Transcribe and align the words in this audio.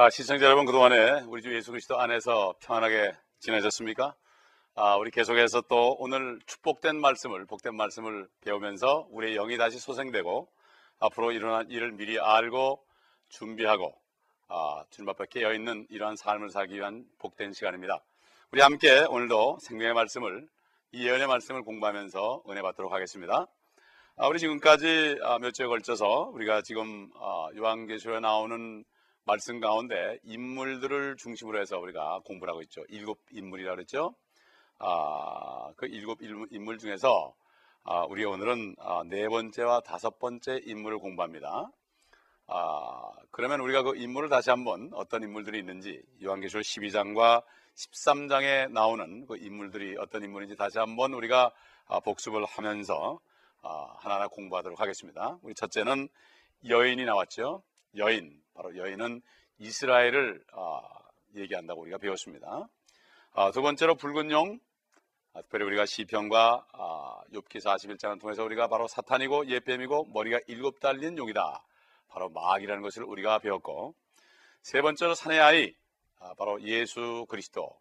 아, 0.00 0.10
시청자 0.10 0.46
여러분 0.46 0.64
그동안에 0.64 1.22
우리 1.26 1.42
주 1.42 1.52
예수 1.52 1.72
그리스도 1.72 1.98
안에서 1.98 2.54
평안하게 2.60 3.16
지내셨습니까? 3.40 4.14
아, 4.76 4.94
우리 4.94 5.10
계속해서 5.10 5.62
또 5.62 5.96
오늘 5.98 6.38
축복된 6.46 7.00
말씀을 7.00 7.46
복된 7.46 7.74
말씀을 7.74 8.28
배우면서 8.42 9.08
우리의 9.10 9.34
영이 9.34 9.58
다시 9.58 9.80
소생되고 9.80 10.48
앞으로 11.00 11.32
일어난 11.32 11.68
일을 11.68 11.90
미리 11.90 12.16
알고 12.20 12.80
준비하고 13.28 13.92
아, 14.46 14.84
주님 14.90 15.08
앞에 15.08 15.24
깨어 15.30 15.52
있는 15.52 15.84
이러한 15.90 16.14
삶을 16.14 16.50
살기 16.50 16.76
위한 16.76 17.04
복된 17.18 17.52
시간입니다. 17.52 18.00
우리 18.52 18.60
함께 18.60 19.00
오늘도 19.00 19.58
생명의 19.62 19.94
말씀을 19.94 20.46
이 20.92 21.08
예언의 21.08 21.26
말씀을 21.26 21.62
공부하면서 21.64 22.44
은혜 22.48 22.62
받도록 22.62 22.92
하겠습니다. 22.92 23.48
아, 24.14 24.28
우리 24.28 24.38
지금까지 24.38 25.18
아, 25.24 25.40
몇 25.40 25.50
주에 25.50 25.66
걸쳐서 25.66 26.30
우리가 26.34 26.62
지금 26.62 27.10
아, 27.16 27.48
요한계시록에 27.56 28.20
나오는 28.20 28.84
말씀 29.28 29.60
가운데 29.60 30.18
인물들을 30.24 31.16
중심으로 31.18 31.60
해서 31.60 31.78
우리가 31.78 32.20
공부를 32.24 32.50
하고 32.50 32.62
있죠. 32.62 32.82
일곱 32.88 33.20
인물이라 33.30 33.74
그랬죠. 33.74 34.14
아, 34.78 35.70
그 35.76 35.84
일곱 35.84 36.22
인물 36.22 36.78
중에서 36.78 37.34
아, 37.84 38.06
우리 38.08 38.24
오늘은 38.24 38.76
아, 38.78 39.02
네 39.06 39.28
번째와 39.28 39.80
다섯 39.80 40.18
번째 40.18 40.62
인물을 40.64 40.96
공부합니다. 41.00 41.70
아, 42.46 43.12
그러면 43.30 43.60
우리가 43.60 43.82
그 43.82 43.96
인물을 43.96 44.30
다시 44.30 44.48
한번 44.48 44.90
어떤 44.94 45.22
인물들이 45.22 45.58
있는지 45.58 46.02
요한계시록 46.24 46.62
12장과 46.62 47.42
13장에 47.74 48.72
나오는 48.72 49.26
그 49.26 49.36
인물들이 49.36 49.98
어떤 49.98 50.24
인물인지 50.24 50.56
다시 50.56 50.78
한번 50.78 51.12
우리가 51.12 51.52
아, 51.86 52.00
복습을 52.00 52.46
하면서 52.46 53.20
아, 53.60 53.94
하나하나 53.98 54.28
공부하도록 54.28 54.80
하겠습니다. 54.80 55.38
우리 55.42 55.54
첫째는 55.54 56.08
여인이 56.66 57.04
나왔죠. 57.04 57.62
여인, 57.96 58.40
바로 58.58 58.76
여인은 58.76 59.22
이스라엘을 59.58 60.44
아, 60.52 60.82
얘기한다고 61.36 61.80
우리가 61.82 61.98
배웠습니다. 61.98 62.68
두 63.54 63.62
번째로 63.62 63.94
붉은 63.94 64.32
용, 64.32 64.58
특별히 65.32 65.64
우리가 65.66 65.86
시편과 65.86 66.66
욥기 67.32 67.62
41장을 67.62 68.20
통해서 68.20 68.42
우리가 68.42 68.66
바로 68.66 68.88
사탄이고 68.88 69.46
예뱀이고 69.46 70.06
머리가 70.12 70.40
일곱 70.48 70.80
달린 70.80 71.16
용이다. 71.16 71.62
바로 72.08 72.30
마귀라는 72.30 72.82
것을 72.82 73.04
우리가 73.04 73.38
배웠고 73.38 73.94
세 74.62 74.82
번째로 74.82 75.14
사내 75.14 75.38
아이 75.38 75.72
아, 76.18 76.34
바로 76.34 76.60
예수 76.62 77.26
그리스도 77.28 77.78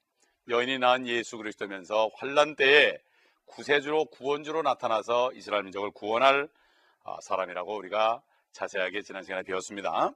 여인이 0.48 0.78
낳은 0.78 1.08
예수 1.08 1.38
그리스도면서 1.38 2.12
환란 2.14 2.56
때에 2.56 3.00
구세주로 3.46 4.06
구원주로 4.06 4.62
나타나서 4.62 5.32
이스라엘 5.34 5.64
민족을 5.64 5.90
구원할 5.90 6.48
아, 7.04 7.18
사람이라고 7.22 7.76
우리가 7.76 8.22
자세하게 8.52 9.02
지난 9.02 9.24
시간에 9.24 9.42
배웠습니다. 9.42 10.14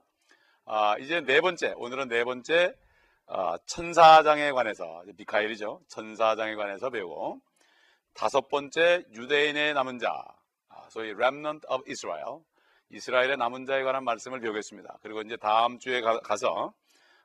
아, 0.64 0.96
이제 0.98 1.20
네 1.20 1.40
번째 1.40 1.74
오늘은 1.76 2.08
네 2.08 2.24
번째 2.24 2.74
천사장에 3.66 4.52
관해서 4.52 5.02
미카엘이죠 5.16 5.80
천사장에 5.88 6.54
관해서 6.54 6.90
배우고 6.90 7.40
다섯 8.14 8.48
번째 8.48 9.04
유대인의 9.12 9.74
남은 9.74 9.98
자 9.98 10.24
소위 10.88 11.10
remnant 11.10 11.66
of 11.68 11.82
Israel 11.90 12.40
이스라엘의 12.90 13.38
남은 13.38 13.64
자에 13.64 13.82
관한 13.82 14.04
말씀을 14.04 14.40
배우겠습니다. 14.40 14.98
그리고 15.02 15.22
이제 15.22 15.36
다음 15.36 15.78
주에 15.78 16.00
가, 16.00 16.36
서 16.36 16.74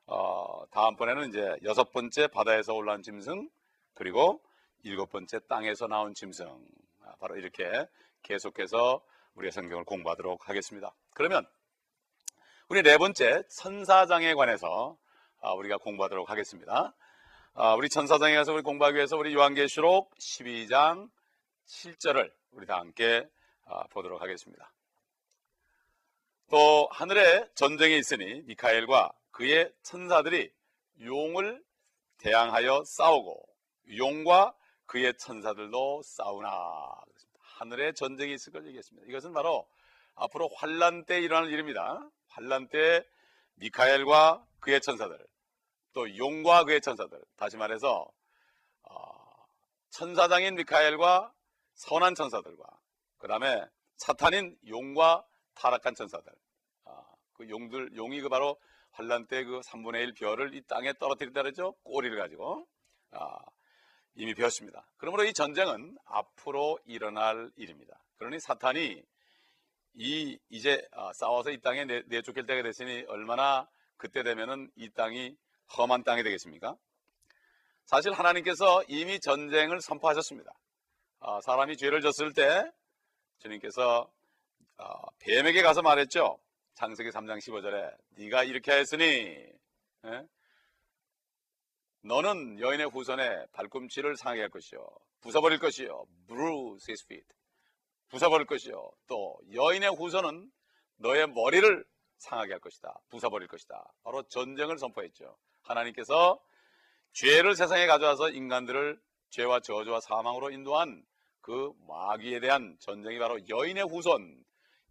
어, 0.06 0.64
다음번에는 0.72 1.30
이제 1.30 1.58
여섯 1.64 1.92
번째 1.92 2.28
바다에서 2.28 2.74
올라온 2.74 3.04
짐승 3.04 3.50
그리고 3.94 4.42
일곱 4.84 5.12
번째 5.12 5.40
땅에서 5.48 5.88
나온 5.88 6.14
짐승 6.14 6.48
아, 7.04 7.16
바로 7.20 7.36
이렇게 7.36 7.86
계속해서 8.24 9.02
우리의 9.36 9.52
성경을 9.52 9.84
공부하도록 9.84 10.48
하겠습니다. 10.48 10.94
그러면 11.14 11.46
우리 12.70 12.84
네 12.84 12.98
번째 12.98 13.44
천사장에 13.48 14.34
관해서 14.34 14.98
아, 15.40 15.54
우리가 15.54 15.78
공부하도록 15.78 16.30
하겠습니다. 16.30 16.94
아, 17.54 17.74
우리 17.76 17.88
천사장에 17.88 18.36
가서 18.36 18.52
우리 18.52 18.62
공부하기 18.62 18.98
위해서 18.98 19.16
우리 19.16 19.34
요한계시록 19.34 20.14
12장 20.18 21.10
7절을 21.66 22.30
우리 22.52 22.66
다 22.66 22.80
함께 22.80 23.26
보도록 23.92 24.22
하겠습니다. 24.22 24.74
또 26.50 26.90
하늘에 26.92 27.48
전쟁이 27.56 27.98
있으니 27.98 28.42
미카엘과 28.42 29.14
그의 29.32 29.72
천사들이 29.84 30.52
용을 31.06 31.64
대항하여 32.18 32.84
싸우고 32.86 33.48
용과 33.96 34.54
그의 34.88 35.14
천사들도 35.18 36.02
싸우나 36.04 36.52
하늘에 37.40 37.94
전쟁이 37.94 38.34
있을 38.34 38.52
걸 38.52 38.68
얘기했습니다. 38.68 39.08
이것은 39.08 39.32
바로 39.32 39.66
앞으로 40.16 40.50
환란 40.54 41.06
때 41.06 41.22
일어날 41.22 41.50
일입니다. 41.50 42.10
환란 42.38 42.68
때 42.70 43.04
미카엘과 43.56 44.46
그의 44.60 44.80
천사들 44.80 45.18
또 45.94 46.18
용과 46.18 46.66
그의 46.66 46.82
천사들 46.82 47.20
다시 47.36 47.58
말해서 47.58 48.08
어, 48.84 49.46
천사장인 49.90 50.56
미카엘과 50.56 51.34
선한 51.74 52.16
천사들과 52.16 52.64
그 53.18 53.28
다음에 53.28 53.66
사탄인 53.98 54.56
용과 54.68 55.26
타락한 55.56 55.96
천사들. 55.96 56.32
아, 56.86 57.04
그 57.34 57.50
용들, 57.50 57.96
용이 57.96 58.22
그 58.22 58.30
바로 58.30 58.60
환란 58.92 59.26
때 59.28 59.44
그 59.44 59.60
3분의 59.62 60.02
1 60.02 60.14
별을 60.14 60.54
이 60.54 60.62
땅에 60.68 60.94
떨어뜨린다 60.94 61.42
그러죠? 61.42 61.74
꼬리를 61.84 62.18
가지고. 62.18 62.68
아, 63.12 63.40
이미 64.16 64.34
배웠습니다. 64.34 64.88
그러므로 64.98 65.24
이 65.24 65.34
전쟁은 65.34 65.98
앞으로 66.06 66.80
일어날 66.86 67.52
일입니다. 67.56 68.00
그러니 68.18 68.40
사탄이 68.40 69.04
이 69.98 70.38
이제 70.50 70.88
아, 70.92 71.12
싸워서 71.14 71.50
이 71.50 71.60
땅에 71.60 71.84
내, 71.84 72.04
내쫓길 72.06 72.46
때가 72.46 72.62
됐으니 72.62 73.04
얼마나 73.08 73.68
그때 73.98 74.22
되면은 74.22 74.72
이 74.76 74.90
땅이 74.92 75.36
험한 75.76 76.04
땅이 76.04 76.24
되겠습니까? 76.24 76.78
사실 77.86 78.14
하나님께서 78.14 78.84
이미 78.88 79.20
전쟁을 79.20 79.82
선포하셨습니다. 79.82 80.54
아, 81.20 81.42
사람이 81.42 81.78
죄를 81.78 82.02
졌을 82.02 82.32
때 82.34 82.72
주님께서 83.40 84.12
어, 84.78 85.10
뱀에게 85.20 85.64
가서 85.64 85.82
말했죠. 85.82 86.40
창세기 86.76 87.10
3장 87.10 87.40
15절에 87.40 87.98
네가 88.18 88.44
이렇게 88.44 88.74
했으니 88.74 89.04
에? 89.04 89.52
예? 90.06 90.28
너는 92.02 92.60
여인의 92.60 92.88
후손에 92.90 93.48
발꿈치를 93.52 94.16
상하게 94.16 94.42
할 94.42 94.50
것이요 94.52 94.88
부숴버릴 95.22 95.60
것이요 95.60 96.06
bruise 96.28 96.86
his 96.88 97.04
feet 97.06 97.26
부숴버릴 98.10 98.46
것이요. 98.48 98.92
또 99.08 99.38
여인의 99.54 99.90
후손은 99.96 100.52
너의 100.98 101.28
머리를 101.28 101.86
상하게 102.18 102.54
할 102.54 102.60
것이다. 102.60 103.00
부숴버릴 103.10 103.48
것이다. 103.48 103.94
바로 104.04 104.24
전쟁을 104.24 104.78
선포했죠. 104.78 105.38
하나님께서 105.62 106.40
죄를 107.14 107.56
세상에 107.56 107.88
가져와서 107.88 108.30
인간들을 108.30 109.00
죄와 109.30 109.60
저주와 109.60 110.00
사망으로 110.02 110.52
인도한 110.52 111.04
그 111.42 111.74
마귀에 111.88 112.40
대한 112.40 112.78
전쟁이 112.80 113.20
바로 113.20 113.40
여인의 113.48 113.84
후손 113.86 114.44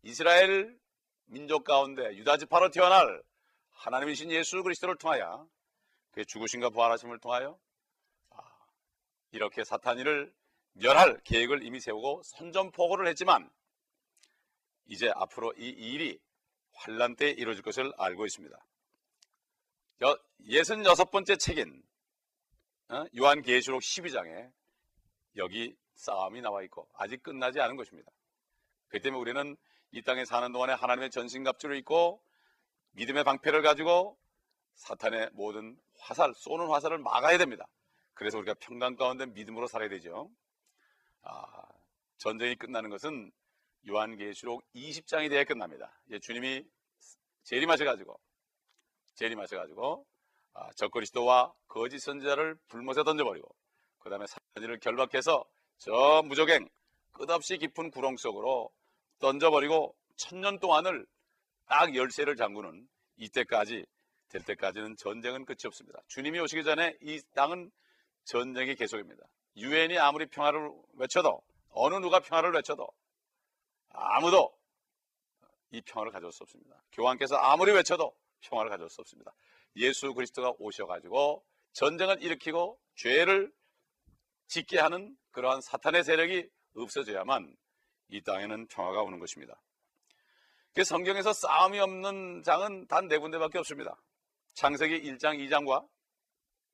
이스라엘 0.02 0.78
민족 1.26 1.64
가운데 1.64 2.16
유다 2.16 2.36
지파로 2.38 2.70
태어날 2.70 3.22
하나님이신 3.70 4.30
예수 4.30 4.62
그리스도를 4.62 4.96
통하여 4.96 5.46
그의 6.12 6.24
죽으신과 6.26 6.70
부활하심을 6.70 7.18
통하여 7.18 7.58
아, 8.30 8.42
이렇게 9.32 9.64
사탄이를 9.64 10.32
멸할 10.78 11.20
계획을 11.24 11.64
이미 11.64 11.80
세우고 11.80 12.22
선전포고를 12.24 13.06
했지만 13.08 13.50
이제 14.86 15.10
앞으로 15.14 15.52
이 15.56 15.68
일이 15.68 16.18
환란 16.72 17.16
때 17.16 17.30
이루어질 17.30 17.62
것을 17.62 17.92
알고 17.96 18.26
있습니다. 18.26 18.56
예순 20.48 20.84
여섯 20.84 21.10
번째 21.10 21.36
책인 21.36 21.82
어, 22.88 23.04
요한계시록 23.16 23.80
12장에 23.80 24.52
여기 25.36 25.74
싸움이 25.94 26.40
나와 26.40 26.62
있고 26.64 26.88
아직 26.94 27.22
끝나지 27.22 27.60
않은 27.60 27.76
것입니다. 27.76 28.10
그 28.88 29.00
때문에 29.00 29.20
우리는 29.20 29.56
이 29.90 30.02
땅에 30.02 30.24
사는 30.24 30.52
동안에 30.52 30.74
하나님의 30.74 31.10
전신갑주를 31.10 31.76
입고 31.78 32.22
믿음의 32.92 33.24
방패를 33.24 33.62
가지고 33.62 34.16
사탄의 34.74 35.30
모든 35.32 35.76
화살, 35.98 36.32
쏘는 36.34 36.68
화살을 36.68 36.98
막아야 36.98 37.38
됩니다. 37.38 37.66
그래서 38.14 38.38
우리가 38.38 38.54
평강 38.60 38.94
가운데 38.94 39.26
믿음으로 39.26 39.66
살아야 39.66 39.88
되죠. 39.88 40.30
아, 41.28 41.68
전쟁이 42.18 42.54
끝나는 42.54 42.88
것은 42.88 43.32
요한계시록 43.88 44.62
20장이 44.74 45.28
돼야 45.28 45.44
끝납니다. 45.44 46.00
이제 46.06 46.18
주님이 46.20 46.64
재림하셔가지고 47.42 48.18
재림하셔가지고 49.14 50.06
아, 50.54 50.70
적그리스도와 50.76 51.52
거짓 51.66 51.98
선지자를 51.98 52.56
불못에 52.68 53.02
던져버리고 53.04 53.54
그 53.98 54.08
다음에 54.08 54.24
사탄을 54.26 54.78
결박해서 54.78 55.44
저 55.78 56.22
무적행 56.24 56.68
끝없이 57.12 57.58
깊은 57.58 57.90
구렁 57.90 58.16
속으로 58.16 58.70
던져버리고 59.18 59.96
천년 60.16 60.58
동안을 60.58 61.06
딱 61.66 61.94
열쇠를 61.94 62.36
잠그는 62.36 62.88
이때까지 63.16 63.84
될 64.28 64.42
때까지는 64.42 64.96
전쟁은 64.96 65.44
끝이 65.44 65.58
없습니다. 65.66 66.00
주님이 66.08 66.38
오시기 66.40 66.62
전에 66.64 66.96
이 67.00 67.20
땅은 67.34 67.70
전쟁이 68.24 68.74
계속입니다. 68.74 69.24
유엔이 69.56 69.98
아무리 69.98 70.26
평화를 70.26 70.70
외쳐도 70.94 71.42
어느 71.70 71.94
누가 71.96 72.20
평화를 72.20 72.52
외쳐도 72.52 72.88
아무도 73.90 74.56
이 75.70 75.80
평화를 75.80 76.12
가져올 76.12 76.32
수 76.32 76.42
없습니다. 76.42 76.82
교황께서 76.92 77.36
아무리 77.36 77.72
외쳐도 77.72 78.14
평화를 78.40 78.70
가져올 78.70 78.90
수 78.90 79.00
없습니다. 79.00 79.34
예수 79.76 80.14
그리스도가 80.14 80.52
오셔가지고 80.58 81.44
전쟁을 81.72 82.22
일으키고 82.22 82.78
죄를 82.94 83.52
짓게 84.46 84.78
하는 84.78 85.16
그러한 85.32 85.60
사탄의 85.60 86.04
세력이 86.04 86.48
없어져야만 86.76 87.56
이 88.08 88.22
땅에는 88.22 88.68
평화가 88.68 89.02
오는 89.02 89.18
것입니다. 89.18 89.60
그 90.74 90.84
성경에서 90.84 91.32
싸움이 91.32 91.80
없는 91.80 92.42
장은 92.42 92.86
단 92.86 93.08
네 93.08 93.18
군데밖에 93.18 93.58
없습니다. 93.58 94.00
창세기 94.54 95.02
1장, 95.02 95.38
2장과 95.38 95.86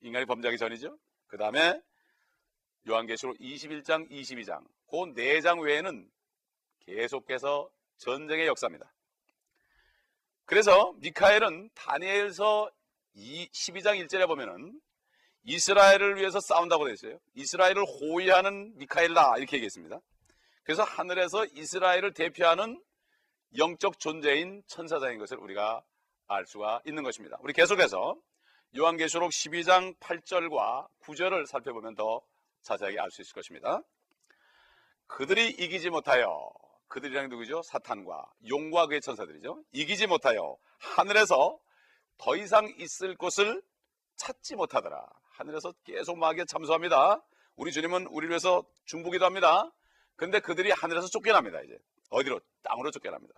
인간이 0.00 0.26
범죄하기 0.26 0.58
전이죠. 0.58 0.99
그 1.26 1.37
다음에 1.37 1.81
요한계시록 2.88 3.38
21장, 3.38 4.11
22장 4.11 4.64
그네장 4.90 5.61
외에는 5.61 6.11
계속해서 6.81 7.70
전쟁의 7.99 8.46
역사입니다. 8.46 8.93
그래서 10.44 10.93
미카엘은 10.99 11.70
다니엘서 11.75 12.70
12장 13.17 14.05
1절에 14.05 14.26
보면은 14.26 14.81
이스라엘을 15.44 16.17
위해서 16.17 16.40
싸운다고 16.40 16.84
되어 16.84 16.94
있어요. 16.94 17.19
이스라엘을 17.34 17.84
호위하는 17.84 18.76
미카엘다 18.76 19.38
이렇게 19.38 19.56
얘기했습니다. 19.56 20.00
그래서 20.64 20.84
하늘에서 20.84 21.44
이스라엘을 21.46 22.12
대표하는 22.14 22.82
영적 23.56 23.99
존재인 23.99 24.62
천사장인 24.67 25.19
것을 25.19 25.38
우리가 25.38 25.82
알 26.29 26.46
수가 26.46 26.81
있는 26.87 27.02
것입니다. 27.02 27.38
우리 27.43 27.52
계속해서 27.52 28.17
요한계시록 28.76 29.31
12장 29.31 29.99
8절과 29.99 30.88
9절을 31.00 31.46
살펴보면 31.46 31.94
더 31.94 32.23
자세하게 32.62 32.98
알 33.00 33.10
수 33.10 33.22
있을 33.22 33.32
것입니다. 33.34 33.82
그들이 35.06 35.50
이기지 35.50 35.90
못하여 35.90 36.50
그들이랑 36.88 37.28
누구죠? 37.28 37.62
사탄과 37.62 38.26
용과 38.48 38.86
그의 38.86 39.00
천사들이죠. 39.00 39.62
이기지 39.72 40.06
못하여 40.06 40.56
하늘에서 40.78 41.58
더 42.18 42.36
이상 42.36 42.72
있을 42.78 43.16
곳을 43.16 43.62
찾지 44.16 44.56
못하더라. 44.56 45.06
하늘에서 45.30 45.72
계속 45.84 46.18
마귀에 46.18 46.44
참소합니다. 46.46 47.22
우리 47.56 47.72
주님은 47.72 48.06
우리를 48.06 48.28
위해서 48.30 48.64
중보기도 48.84 49.24
합니다. 49.24 49.70
근데 50.16 50.40
그들이 50.40 50.70
하늘에서 50.70 51.08
쫓겨납니다. 51.08 51.62
이제 51.62 51.78
어디로? 52.10 52.40
땅으로 52.62 52.90
쫓겨납니다. 52.90 53.34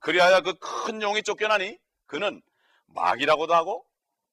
그리하여 0.00 0.42
그 0.42 0.54
큰 0.60 1.02
용이 1.02 1.22
쫓겨나니 1.22 1.78
그는 2.06 2.40
마귀라고도 2.86 3.54
하고 3.54 3.86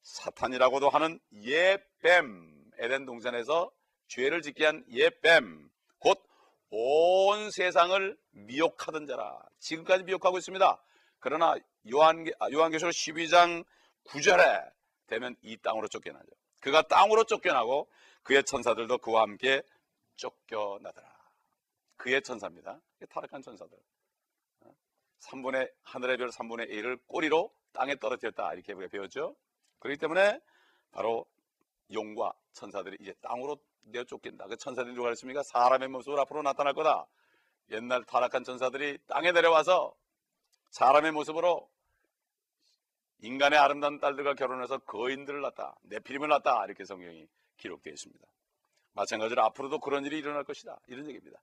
사탄이라고도 0.04 0.90
하는 0.90 1.20
예뱀 1.42 2.72
에덴 2.78 3.06
동산에서 3.06 3.72
죄를 4.08 4.42
짓게 4.42 4.66
한 4.66 4.86
예뱀 4.90 5.70
곧 6.00 6.26
온 6.78 7.52
세상을 7.52 8.18
미혹하던 8.32 9.06
자라 9.06 9.42
지금까지 9.60 10.04
미혹하고 10.04 10.38
있습니다. 10.38 10.84
그러나 11.20 11.56
요한, 11.90 12.26
아, 12.40 12.52
요한계시록 12.52 12.92
12장 12.92 13.64
9절에 14.06 14.72
되면 15.08 15.36
이 15.42 15.56
땅으로 15.58 15.88
쫓겨나죠. 15.88 16.28
그가 16.60 16.82
땅으로 16.82 17.24
쫓겨나고 17.24 17.90
그의 18.24 18.44
천사들도 18.44 18.98
그와 18.98 19.22
함께 19.22 19.62
쫓겨나더라. 20.16 21.16
그의 21.96 22.22
천사입니다. 22.22 22.82
타락한 23.10 23.42
천사들. 23.42 23.78
3분의 25.20 25.72
하늘의 25.84 26.18
별 26.18 26.30
3분의 26.30 26.70
1을 26.72 27.00
꼬리로 27.08 27.52
땅에 27.72 27.96
떨어뜨렸다 27.96 28.54
이렇게 28.54 28.76
배웠죠. 28.90 29.36
그렇기 29.80 29.98
때문에 29.98 30.42
바로 30.92 31.26
용과 31.94 32.34
천사들이 32.52 32.98
이제 33.00 33.14
땅으로 33.22 33.58
내어 33.86 34.04
쫓긴다. 34.04 34.48
그 34.48 34.58
천사들이 34.58 34.94
누가 34.94 35.06
그랬습니까? 35.06 35.44
사람의 35.44 35.90
모습으로 35.90 36.22
앞으로 36.22 36.42
나타날 36.42 36.74
거다. 36.74 37.06
옛날 37.72 38.04
타락한 38.04 38.44
천사들이 38.44 39.00
땅에 39.08 39.32
내려와서 39.32 39.94
사람의 40.72 41.12
모습으로 41.12 41.70
인간의 43.22 43.58
아름다운 43.58 44.00
딸들과 44.00 44.34
결혼해서 44.34 44.80
거인들을 44.80 45.42
낳다. 45.42 45.76
내피림을 45.84 46.28
낳다. 46.28 46.66
이렇게 46.66 46.86
성경이 46.86 47.28
기록되어 47.58 47.94
있습니다. 47.94 48.26
마찬가지로 48.94 49.44
앞으로도 49.44 49.80
그런 49.80 50.06
일이 50.06 50.18
일어날 50.18 50.44
것이다. 50.44 50.78
이런 50.88 51.08
얘기입니다. 51.08 51.40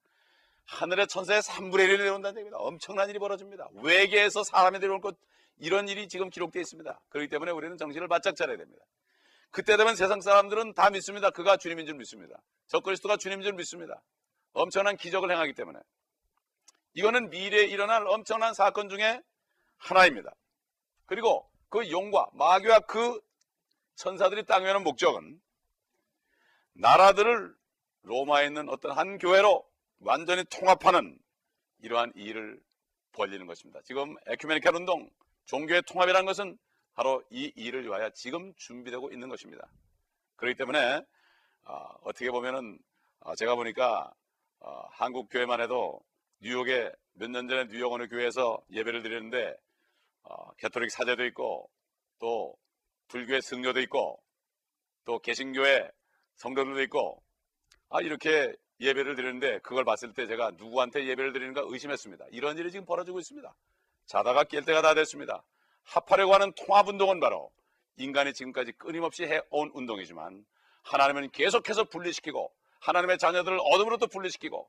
하늘의 0.66 1.08
천사의 1.08 1.42
3분의 1.42 1.86
1이 1.88 1.98
내려온다는 1.98 2.38
얘기입니다. 2.38 2.58
엄청난 2.58 3.08
일이 3.10 3.18
벌어집니다. 3.18 3.68
외계에서 3.82 4.42
사람이 4.44 4.78
내려올 4.78 5.00
것 5.00 5.16
이런 5.58 5.88
일이 5.88 6.08
지금 6.08 6.30
기록되어 6.30 6.60
있습니다. 6.62 7.00
그렇기 7.08 7.28
때문에 7.28 7.50
우리는 7.50 7.76
정신을 7.76 8.08
바짝 8.08 8.36
차려야 8.36 8.56
됩니다. 8.56 8.84
그때 9.52 9.76
되면 9.76 9.94
세상 9.94 10.20
사람들은 10.20 10.74
다 10.74 10.90
믿습니다. 10.90 11.30
그가 11.30 11.58
주님인 11.58 11.86
줄 11.86 11.94
믿습니다. 11.96 12.42
저 12.66 12.80
그리스도가 12.80 13.18
주님인 13.18 13.42
줄 13.42 13.52
믿습니다. 13.52 14.02
엄청난 14.54 14.96
기적을 14.96 15.30
행하기 15.30 15.52
때문에 15.52 15.78
이거는 16.94 17.30
미래에 17.30 17.64
일어날 17.66 18.06
엄청난 18.06 18.54
사건 18.54 18.88
중에 18.88 19.22
하나입니다. 19.76 20.34
그리고 21.06 21.48
그 21.68 21.90
용과 21.90 22.30
마귀와 22.32 22.80
그 22.80 23.20
천사들이 23.96 24.44
땅에 24.46 24.68
오는 24.70 24.82
목적은 24.82 25.40
나라들을 26.74 27.54
로마에 28.02 28.46
있는 28.46 28.68
어떤 28.70 28.92
한 28.92 29.18
교회로 29.18 29.64
완전히 30.00 30.44
통합하는 30.44 31.18
이러한 31.80 32.12
일을 32.16 32.60
벌리는 33.12 33.46
것입니다. 33.46 33.80
지금 33.84 34.16
에큐메니컬 34.26 34.74
운동, 34.76 35.10
종교의 35.44 35.82
통합이라는 35.82 36.24
것은 36.24 36.58
바로 36.94 37.22
이 37.30 37.52
일을 37.56 37.84
위하여 37.84 38.10
지금 38.10 38.52
준비되고 38.56 39.10
있는 39.12 39.28
것입니다. 39.28 39.68
그렇기 40.36 40.56
때문에 40.56 41.00
어, 41.64 42.12
떻게 42.12 42.30
보면은 42.30 42.78
어, 43.20 43.34
제가 43.34 43.54
보니까 43.54 44.12
어, 44.60 44.82
한국 44.90 45.28
교회만 45.30 45.60
해도 45.60 46.02
뉴욕에 46.40 46.92
몇 47.14 47.30
년 47.30 47.48
전에 47.48 47.66
뉴욕 47.68 47.92
어느 47.92 48.08
교회에서 48.08 48.62
예배를 48.70 49.02
드렸는데 49.02 49.54
어, 50.24 50.52
캐톨릭 50.54 50.90
사제도 50.90 51.24
있고 51.26 51.70
또 52.18 52.56
불교의 53.08 53.42
승려도 53.42 53.80
있고 53.82 54.22
또 55.04 55.18
개신교의 55.18 55.90
성도들도 56.36 56.82
있고 56.82 57.22
아 57.90 58.00
이렇게 58.00 58.54
예배를 58.80 59.14
드리는데 59.14 59.58
그걸 59.60 59.84
봤을 59.84 60.12
때 60.12 60.26
제가 60.26 60.52
누구한테 60.52 61.06
예배를 61.06 61.32
드리는가 61.32 61.62
의심했습니다. 61.66 62.26
이런 62.30 62.56
일이 62.58 62.70
지금 62.70 62.84
벌어지고 62.86 63.18
있습니다. 63.20 63.54
자다가 64.06 64.44
깰 64.44 64.64
때가 64.66 64.82
다 64.82 64.94
됐습니다. 64.94 65.44
합하려고 65.84 66.34
하는 66.34 66.52
통합운동은 66.54 67.20
바로 67.20 67.50
인간이 67.96 68.32
지금까지 68.32 68.72
끊임없이 68.72 69.24
해온 69.24 69.70
운동이지만 69.74 70.44
하나님은 70.84 71.30
계속해서 71.30 71.84
분리시키고 71.84 72.52
하나님의 72.80 73.18
자녀들을 73.18 73.58
어둠으로부터 73.60 74.06
분리시키고 74.06 74.68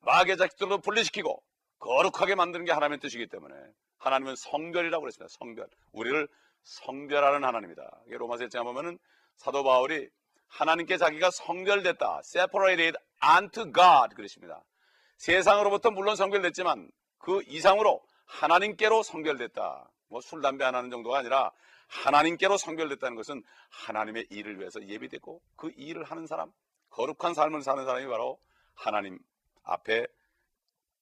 마귀의 0.00 0.36
자식들로 0.36 0.78
분리시키고 0.78 1.42
거룩하게 1.78 2.34
만드는 2.34 2.64
게 2.64 2.72
하나님의 2.72 3.00
뜻이기 3.00 3.26
때문에 3.26 3.54
하나님은 3.98 4.36
성별이라고 4.36 5.02
그랬습니다. 5.02 5.34
성별. 5.38 5.68
우리를 5.92 6.28
성별하는 6.62 7.44
하나님이다. 7.44 8.02
로마서 8.06 8.44
1장에 8.44 8.64
보면은 8.64 8.98
사도 9.36 9.64
바울이 9.64 10.08
하나님께 10.48 10.96
자기가 10.96 11.30
성별됐다. 11.30 12.20
separated 12.24 12.98
unto 13.36 13.64
God 13.72 14.14
그러십니다. 14.14 14.62
세상으로부터 15.16 15.90
물론 15.90 16.16
성별됐지만 16.16 16.90
그 17.18 17.42
이상으로 17.46 18.02
하나님께로 18.26 19.02
성별됐다. 19.02 19.88
뭐 20.12 20.20
술, 20.20 20.42
담배 20.42 20.64
안 20.64 20.74
하는 20.74 20.90
정도가 20.90 21.18
아니라 21.18 21.50
하나님께로 21.88 22.58
성별됐다는 22.58 23.16
것은 23.16 23.42
하나님의 23.70 24.26
일을 24.28 24.60
위해서 24.60 24.86
예비됐고 24.86 25.40
그 25.56 25.72
일을 25.74 26.04
하는 26.04 26.26
사람, 26.26 26.52
거룩한 26.90 27.32
삶을 27.32 27.62
사는 27.62 27.82
사람이 27.84 28.06
바로 28.06 28.38
하나님 28.74 29.18
앞에 29.62 30.06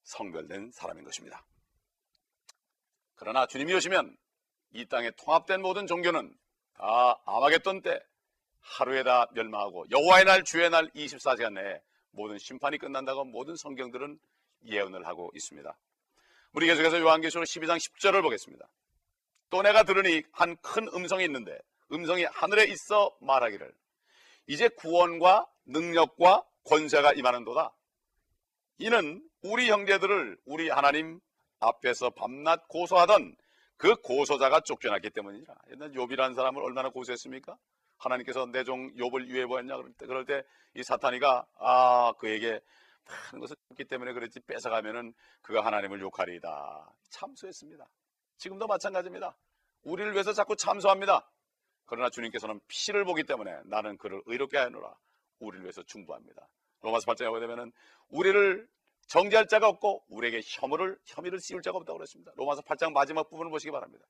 성별된 0.05 0.71
사람인 0.73 1.05
것입니다. 1.05 1.45
그러나 3.17 3.47
주님이 3.47 3.75
오시면 3.75 4.17
이 4.73 4.87
땅에 4.87 5.11
통합된 5.11 5.61
모든 5.61 5.89
종교는 5.89 6.33
다 6.75 7.21
아마겟돈 7.27 7.83
때 7.83 8.01
하루에 8.61 9.03
다 9.03 9.27
멸망하고 9.33 9.87
여호와의 9.91 10.25
날 10.25 10.45
주의 10.45 10.71
날 10.71 10.89
24시간 10.91 11.53
내에 11.55 11.81
모든 12.13 12.39
심판이 12.39 12.79
끝난다고 12.79 13.25
모든 13.25 13.57
성경들은 13.57 14.21
예언을 14.67 15.07
하고 15.07 15.31
있습니다. 15.35 15.77
우리 16.53 16.67
계속해서 16.67 17.01
요한계시록 17.01 17.45
12장 17.45 17.77
10절을 17.77 18.23
보겠습니다. 18.23 18.69
또 19.51 19.63
내가 19.63 19.83
들으니 19.83 20.23
한 20.33 20.57
큰 20.63 20.89
음성이 20.95 21.25
있는데 21.25 21.59
음성이 21.93 22.25
하늘에 22.25 22.65
있어 22.65 23.17
말하기를 23.21 23.73
이제 24.47 24.69
구원과 24.69 25.47
능력과 25.67 26.45
권세가 26.65 27.13
임하는도다. 27.15 27.73
이는 28.79 29.23
우리 29.43 29.71
형제들을 29.71 30.39
우리 30.47 30.69
하나님 30.71 31.21
앞에서 31.59 32.11
밤낮 32.11 32.67
고소하던 32.69 33.37
그 33.77 33.95
고소자가 33.97 34.61
쫓겨났기 34.61 35.11
때문이라. 35.11 35.55
옛날 35.73 35.93
욥이라는 35.93 36.35
사람을 36.35 36.63
얼마나 36.63 36.91
고소했습니까? 36.91 37.57
하나님께서 37.99 38.47
내 38.47 38.65
종 38.65 38.93
욥을 38.95 39.27
유해 39.29 39.47
보았냐 39.47 39.77
그럴 39.77 39.93
때 39.93 40.07
그럴 40.07 40.25
때 40.25 40.43
이 40.75 40.83
사탄이가 40.85 41.47
아 41.59 42.13
그에게 42.19 42.61
많은 43.05 43.41
것을 43.41 43.57
줬기 43.71 43.85
때문에 43.87 44.13
그랬지 44.13 44.39
뺏어가면은 44.47 45.13
그가 45.43 45.65
하나님을 45.65 46.01
욕하리이다 46.01 46.95
참소했습니다. 47.11 47.85
지금도 48.41 48.67
마찬가지입니다. 48.67 49.37
우리를 49.83 50.13
위해서 50.15 50.33
자꾸 50.33 50.57
참소합니다. 50.57 51.31
그러나 51.85 52.09
주님께서는 52.09 52.59
피를 52.69 53.05
보기 53.05 53.25
때문에 53.25 53.61
나는 53.67 53.97
그를 53.99 54.23
의롭게 54.27 54.57
하노라. 54.57 54.95
우리를 55.41 55.65
위해서 55.65 55.83
중보합니다. 55.83 56.49
로마서 56.81 57.07
8장에 57.07 57.29
보게 57.29 57.41
되면은 57.41 57.73
우리를 58.09 58.67
정죄할 59.09 59.47
자가 59.47 59.69
없고 59.69 60.05
우리에게 60.09 60.41
혐오를 60.45 60.99
혐의를 61.05 61.41
씌울 61.41 61.63
자가 61.63 61.79
없다고 61.79 61.99
그랬습니다. 61.99 62.33
로마서 62.37 62.63
8장 62.63 62.93
마지막 62.93 63.29
부분을 63.29 63.51
보시기 63.51 63.71
바랍니다. 63.71 64.07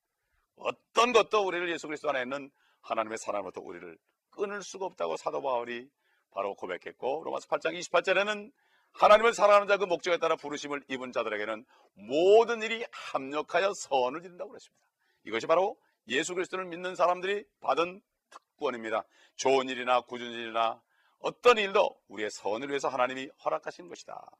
어떤 0.57 1.13
것도 1.13 1.45
우리를 1.45 1.69
예수 1.71 1.87
그리스도 1.87 2.11
안에 2.11 2.23
있는 2.23 2.51
하나님의 2.83 3.19
사랑으로부터 3.19 3.61
우리를 3.63 3.99
끊을 4.31 4.63
수가 4.63 4.87
없다고 4.87 5.17
사도 5.17 5.43
바울이 5.43 5.89
바로 6.31 6.55
고백했고 6.55 7.23
로마서 7.25 7.49
8장 7.49 7.77
28절에는 7.81 8.53
하나님을 8.93 9.33
사랑하는 9.35 9.67
자 9.69 9.77
그 9.77 9.85
목적에 9.85 10.19
따라 10.19 10.37
부르심을 10.37 10.83
입은 10.89 11.13
자들에게는 11.13 11.65
모든 11.95 12.63
일이 12.63 12.85
합력하여 12.91 13.73
선을 13.75 14.25
이룬다고 14.25 14.51
그랬습니다. 14.51 14.85
이것이 15.25 15.47
바로 15.47 15.77
예수 16.09 16.35
그리스도를 16.35 16.67
믿는 16.67 16.95
사람들이 16.95 17.45
받은 17.61 18.01
특권입니다. 18.31 19.05
좋은 19.37 19.69
일이나 19.69 20.01
굳은 20.03 20.27
일이나 20.33 20.83
어떤 21.19 21.59
일도 21.59 22.01
우리의 22.09 22.31
선을 22.31 22.69
위해서 22.69 22.89
하나님이 22.89 23.29
허락하신 23.45 23.89
것이다. 23.89 24.31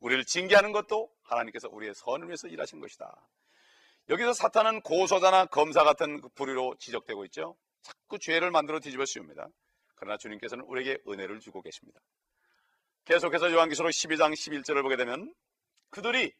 우리를 0.00 0.24
징계하는 0.24 0.72
것도 0.72 1.10
하나님께서 1.22 1.68
우리의 1.70 1.94
선을 1.94 2.28
위해서 2.28 2.48
일하신 2.48 2.80
것이다. 2.80 3.14
여기서 4.08 4.32
사탄은 4.32 4.80
고소자나 4.80 5.46
검사 5.46 5.84
같은 5.84 6.20
그 6.20 6.28
부류로 6.30 6.76
지적되고 6.78 7.24
있죠. 7.26 7.56
자꾸 7.82 8.18
죄를 8.18 8.50
만들어 8.50 8.80
뒤집어 8.80 9.04
씌웁니다. 9.04 9.48
그러나 9.94 10.16
주님께서는 10.16 10.64
우리에게 10.64 11.02
은혜를 11.06 11.40
주고 11.40 11.62
계십니다. 11.62 12.00
계속해서 13.10 13.50
요한기서록 13.50 13.90
12장 13.90 14.32
11절을 14.34 14.82
보게 14.82 14.94
되면 14.94 15.34
그들이 15.90 16.32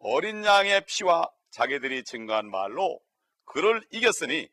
어린 0.00 0.44
양의 0.44 0.84
피와 0.84 1.30
자기들이 1.50 2.02
증거한 2.02 2.50
말로 2.50 3.00
그를 3.44 3.86
이겼으니 3.92 4.48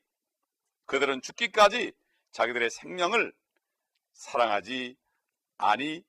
그들은 0.86 1.24
죽기까지 1.24 1.92
자기들의 2.34 2.70
생명을 2.70 3.34
사랑하지 4.14 4.96
아니하였더라. 5.58 6.06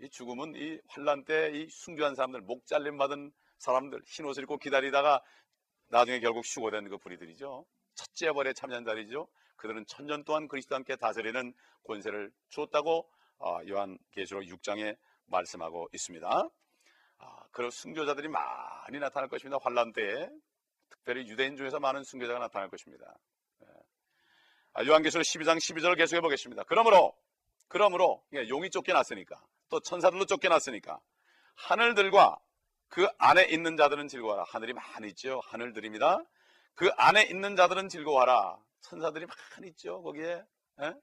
이 0.00 0.10
죽음은 0.10 0.56
이 0.56 0.78
환란 0.88 1.24
때 1.24 1.52
이 1.54 1.66
순교한 1.70 2.16
사람들, 2.16 2.42
목 2.42 2.66
잘림 2.66 2.98
받은 2.98 3.32
사람들, 3.60 4.02
흰 4.04 4.26
옷을 4.26 4.42
입고 4.42 4.58
기다리다가 4.58 5.22
나중에 5.88 6.20
결국 6.20 6.44
휴고된 6.44 6.90
그 6.90 6.98
부리들이죠. 6.98 7.64
첫째 7.94 8.32
벌에 8.32 8.52
참여한 8.52 8.84
자리죠. 8.84 9.26
그들은 9.56 9.86
천년 9.86 10.24
동안 10.24 10.48
그리스도 10.48 10.74
함께 10.74 10.96
다스리는 10.96 11.52
권세를 11.84 12.32
주었다고 12.48 13.08
어, 13.38 13.58
요한계시록 13.68 14.44
6장에 14.44 14.96
말씀하고 15.26 15.88
있습니다. 15.92 16.48
아, 17.18 17.46
그런 17.50 17.70
순교자들이 17.70 18.28
많이 18.28 18.98
나타날 18.98 19.28
것입니다. 19.28 19.58
환란 19.62 19.92
때에 19.92 20.28
특별히 20.90 21.28
유대인 21.28 21.56
중에서 21.56 21.80
많은 21.80 22.04
순교자가 22.04 22.38
나타날 22.38 22.68
것입니다. 22.68 23.18
예. 23.62 23.66
아, 24.74 24.84
요한계시록 24.84 25.24
12장 25.24 25.56
12절을 25.56 25.96
계속해 25.96 26.20
보겠습니다. 26.20 26.64
그러므로 26.64 27.16
그러므로 27.68 28.22
용이 28.48 28.70
쫓겨났으니까 28.70 29.42
또 29.68 29.80
천사들로 29.80 30.26
쫓겨났으니까 30.26 31.00
하늘들과 31.54 32.38
그 32.88 33.08
안에 33.18 33.44
있는 33.44 33.76
자들은 33.76 34.08
즐거워하라. 34.08 34.44
하늘이 34.46 34.72
많이 34.72 35.08
있죠. 35.08 35.40
하늘들입니다. 35.46 36.22
그 36.74 36.90
안에 36.96 37.24
있는 37.24 37.56
자들은 37.56 37.88
즐거워하라. 37.88 38.58
천사들이 38.84 39.26
많이 39.26 39.68
있죠. 39.70 40.02
거기에 40.02 40.32
에? 40.80 40.86
예? 40.86 40.94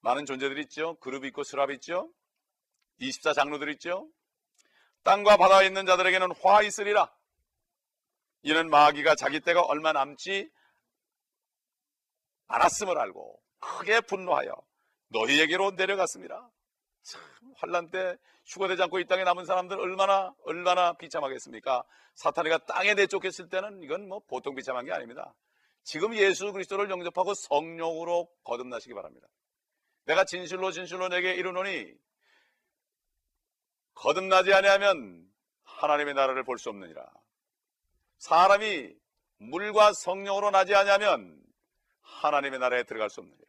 많은 0.00 0.26
존재들이 0.26 0.62
있죠. 0.62 0.96
그룹 0.96 1.24
있고 1.24 1.42
스랍 1.42 1.70
있죠. 1.72 2.10
24 2.98 3.32
장로들 3.32 3.70
있죠. 3.72 4.08
땅과 5.04 5.36
바다에 5.36 5.66
있는 5.66 5.86
자들에게는 5.86 6.32
화 6.42 6.62
있으리라. 6.62 7.12
이는 8.42 8.70
마귀가 8.70 9.14
자기 9.14 9.40
때가 9.40 9.62
얼마 9.62 9.92
남지 9.92 10.50
않았음을 12.48 12.98
알고 12.98 13.40
크게 13.60 14.00
분노하여 14.02 14.54
너희에게로 15.08 15.72
내려갔습니다. 15.72 16.50
참 17.02 17.20
환란 17.56 17.90
때 17.90 18.16
휴거되지 18.46 18.82
않고 18.82 19.00
이 19.00 19.06
땅에 19.06 19.24
남은 19.24 19.44
사람들 19.44 19.78
얼마나 19.78 20.32
얼마나 20.44 20.92
비참하겠습니까? 20.94 21.84
사탄이가 22.14 22.58
땅에 22.66 22.94
내쫓겼을 22.94 23.48
때는 23.48 23.82
이건 23.82 24.08
뭐 24.08 24.20
보통 24.26 24.54
비참한 24.54 24.84
게 24.84 24.92
아닙니다. 24.92 25.34
지금 25.88 26.14
예수 26.14 26.52
그리스도를 26.52 26.90
영접하고 26.90 27.32
성령으로 27.32 28.30
거듭나시기 28.44 28.92
바랍니다. 28.92 29.26
내가 30.04 30.26
진실로 30.26 30.70
진실로 30.70 31.08
내게 31.08 31.32
이르노니 31.32 31.94
거듭나지 33.94 34.52
아니하면 34.52 35.26
하나님의 35.62 36.12
나라를 36.12 36.44
볼 36.44 36.58
수 36.58 36.68
없느니라. 36.68 37.10
사람이 38.18 38.94
물과 39.38 39.94
성령으로 39.94 40.50
나지 40.50 40.74
아니하면 40.74 41.42
하나님의 42.02 42.58
나라에 42.58 42.82
들어갈 42.82 43.08
수 43.08 43.20
없느니라. 43.20 43.48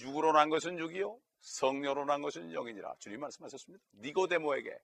육으로 0.00 0.32
난 0.32 0.48
것은 0.48 0.80
육이요 0.80 1.16
성령으로 1.38 2.06
난 2.06 2.22
것은 2.22 2.50
영이니라. 2.52 2.96
주님 2.98 3.20
말씀하셨습니다. 3.20 3.84
니고데모에게 4.00 4.76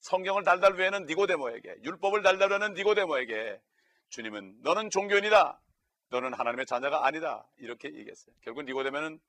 성경을 0.00 0.44
달달 0.44 0.76
외에는 0.76 1.04
니고데모에게 1.04 1.82
율법을 1.82 2.22
달달 2.22 2.48
외에는 2.48 2.72
니고데모에게 2.72 3.60
주님은 4.08 4.62
너는 4.62 4.88
종교인이다. 4.88 5.60
너는 6.08 6.34
하나님의 6.34 6.66
자녀가 6.66 7.06
아니다. 7.06 7.46
이렇게 7.56 7.88
얘기했어요. 7.88 8.34
결국 8.40 8.64
니고데모는 8.64 9.20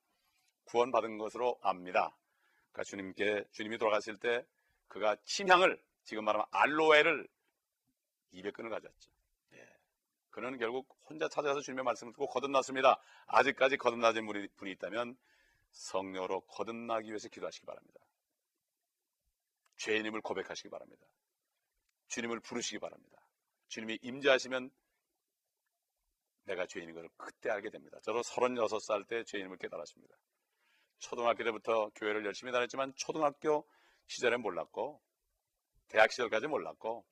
구원받은 0.65 1.17
것으로 1.17 1.60
압니다. 1.62 2.15
그러니까 2.72 2.84
주님께 2.84 3.46
주님이 3.51 3.77
돌아가실 3.77 4.17
때 4.17 4.46
그가 4.88 5.15
침향을 5.25 5.81
지금 6.03 6.25
말하면 6.25 6.46
알로에를 6.51 7.27
200근을 8.34 8.69
가졌죠. 8.69 9.12
예. 9.53 9.67
그는 10.29 10.57
결국 10.57 10.88
혼자 11.10 11.27
찾아가서 11.27 11.62
주님의 11.62 11.84
말씀을 11.84 12.13
듣고 12.13 12.27
거듭났습니다. 12.27 13.01
아직까지 13.27 13.77
거듭나진 13.77 14.25
분이 14.25 14.72
있다면 14.72 15.17
성령으로 15.72 16.41
거듭나기 16.41 17.10
위해서 17.10 17.27
기도하시기 17.29 17.65
바랍니다. 17.65 18.00
죄인임을 19.77 20.22
고백하시기 20.22 20.69
바랍니다. 20.69 21.05
주님을 22.07 22.39
부르시기 22.39 22.79
바랍니다. 22.79 23.22
주님이 23.67 24.00
임재하시면 24.01 24.72
내가 26.48 26.66
죄인인 26.66 26.96
것을 26.96 27.10
그때 27.18 27.50
알게 27.50 27.70
됩니다. 27.70 28.00
저도 28.04 28.22
36살 28.22 29.08
때 29.08 29.24
죄인임을 29.24 29.58
깨달았습니다. 29.58 30.16
초등학교 31.00 31.44
때부터 31.44 31.92
교회를 31.96 32.25
열심히 32.25 32.51
다녔지만 32.51 32.94
초등학교 32.96 33.68
시절엔 34.08 34.42
몰랐고 34.42 35.01
대학 35.89 36.12
시절까지 36.12 36.48
몰랐고 36.48 37.06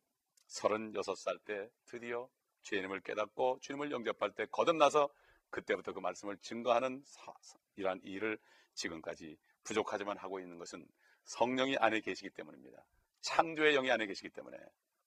36살 0.48 1.44
때 1.44 1.70
드디어 1.86 2.30
주님을 2.64 3.02
깨닫고 3.02 3.60
주님을 3.62 3.92
영접할 3.92 4.32
때 4.32 4.48
거듭나서 4.52 5.10
그때부터 5.50 5.94
그 5.94 6.00
말씀을 6.00 6.38
증거하는 6.38 7.04
사, 7.06 7.32
이러한 7.76 8.02
일을 8.04 8.40
지금까지 8.74 9.38
부족하지만 9.64 10.18
하고 10.18 10.40
있는 10.40 10.58
것은 10.58 10.88
성령이 11.26 11.78
안에 11.78 12.00
계시기 12.02 12.30
때문입니다. 12.32 12.84
창조의 13.22 13.74
영이 13.74 13.92
안에 13.92 14.08
계시기 14.08 14.30
때문에 14.30 14.58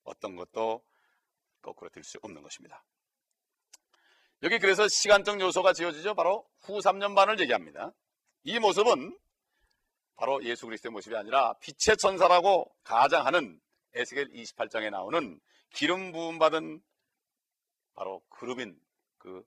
어떤 0.05 0.37
것도 0.37 0.85
거꾸로 1.61 1.91
들 1.91 2.03
수 2.05 2.19
없는 2.23 2.43
것입니다. 2.43 2.85
여기 4.43 4.59
그래서 4.59 4.87
시간적 4.87 5.41
요소가 5.41 5.73
지어지죠. 5.73 6.15
바로 6.15 6.47
후 6.61 6.79
3년 6.79 7.17
반을 7.17 7.41
얘기합니다. 7.41 7.93
이 8.45 8.59
모습은 8.61 9.19
바로 10.15 10.43
예수 10.45 10.67
그리스도의 10.67 10.93
모습이 10.93 11.17
아니라 11.17 11.55
빛의 11.55 11.97
천사라고 11.97 12.73
가장하는 12.85 13.61
에스겔 13.95 14.29
28장에 14.29 14.91
나오는 14.91 15.41
기름 15.71 16.13
부음 16.13 16.39
받은 16.39 16.81
바로 17.95 18.23
그룹인 18.29 18.79
그 19.19 19.43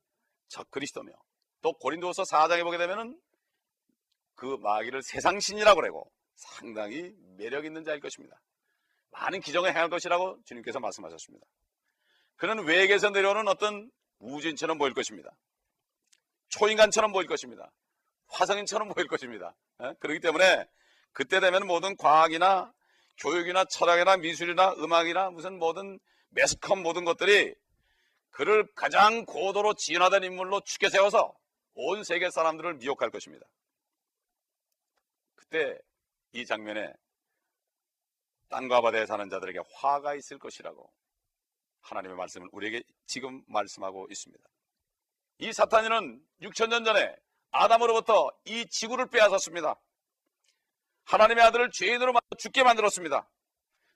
적그리스도며 0.50 1.14
또 1.62 1.72
고린도서 1.74 2.24
4장에 2.24 2.64
보게 2.64 2.78
되면은 2.78 3.20
그 4.36 4.58
마귀를 4.62 5.04
세상신이라고 5.04 5.80
그러고 5.80 6.12
상당히 6.36 7.14
매력 7.38 7.64
있는 7.66 7.86
자일 7.86 8.02
것입니다. 8.02 8.42
많은 9.12 9.40
기적을 9.40 9.70
행할 9.70 9.90
것이라고 9.90 10.40
주님께서 10.46 10.80
말씀하셨습니다. 10.80 11.46
그는 12.36 12.66
외계에서 12.66 13.10
내려오는 13.12 13.48
어떤 13.48 13.90
우주인처럼 14.22 14.78
보일 14.78 14.94
것입니다. 14.94 15.32
초인간처럼 16.50 17.12
보일 17.12 17.28
것입니다. 17.28 17.72
화성인처럼 18.28 18.90
보일 18.90 19.08
것입니다. 19.08 19.56
예? 19.84 19.94
그렇기 20.00 20.20
때문에 20.20 20.68
그때 21.12 21.40
되면 21.40 21.68
모든 21.68 21.96
과학이나 21.98 22.74
교육이나 23.18 23.66
철학이나 23.66 24.18
미술이나 24.18 24.74
음악이나 24.74 25.30
무슨 25.32 25.60
모든 25.60 26.00
매스컴 26.30 26.82
모든 26.82 27.06
것들이 27.06 27.54
그를 28.30 28.66
가장 28.76 29.26
고도로 29.26 29.74
진화된 29.74 30.24
인물로 30.24 30.62
축켜 30.62 30.90
세워서 30.90 31.34
온 31.74 32.04
세계 32.04 32.30
사람들을 32.30 32.76
미혹할 32.76 33.10
것입니다. 33.10 33.46
그때 35.36 35.78
이 36.34 36.46
장면에 36.46 36.94
땅과 38.50 38.82
바다에 38.82 39.06
사는 39.06 39.30
자들에게 39.30 39.60
화가 39.76 40.16
있을 40.16 40.40
것이라고 40.40 40.92
하나님의 41.82 42.18
말씀을 42.18 42.50
우리에게 42.52 42.84
지금 43.06 43.44
말씀하고 43.48 44.08
있습니다. 44.10 44.44
이 45.40 45.54
사탄이는 45.54 46.24
6천년 46.42 46.86
전에 46.86 47.16
아담으로부터 47.52 48.32
이 48.46 48.66
지구를 48.68 49.08
빼앗았습니다. 49.10 49.76
하나님의 51.06 51.44
아들을 51.46 51.72
죄인으로 51.72 52.14
죽게 52.38 52.64
만들었습니다. 52.64 53.28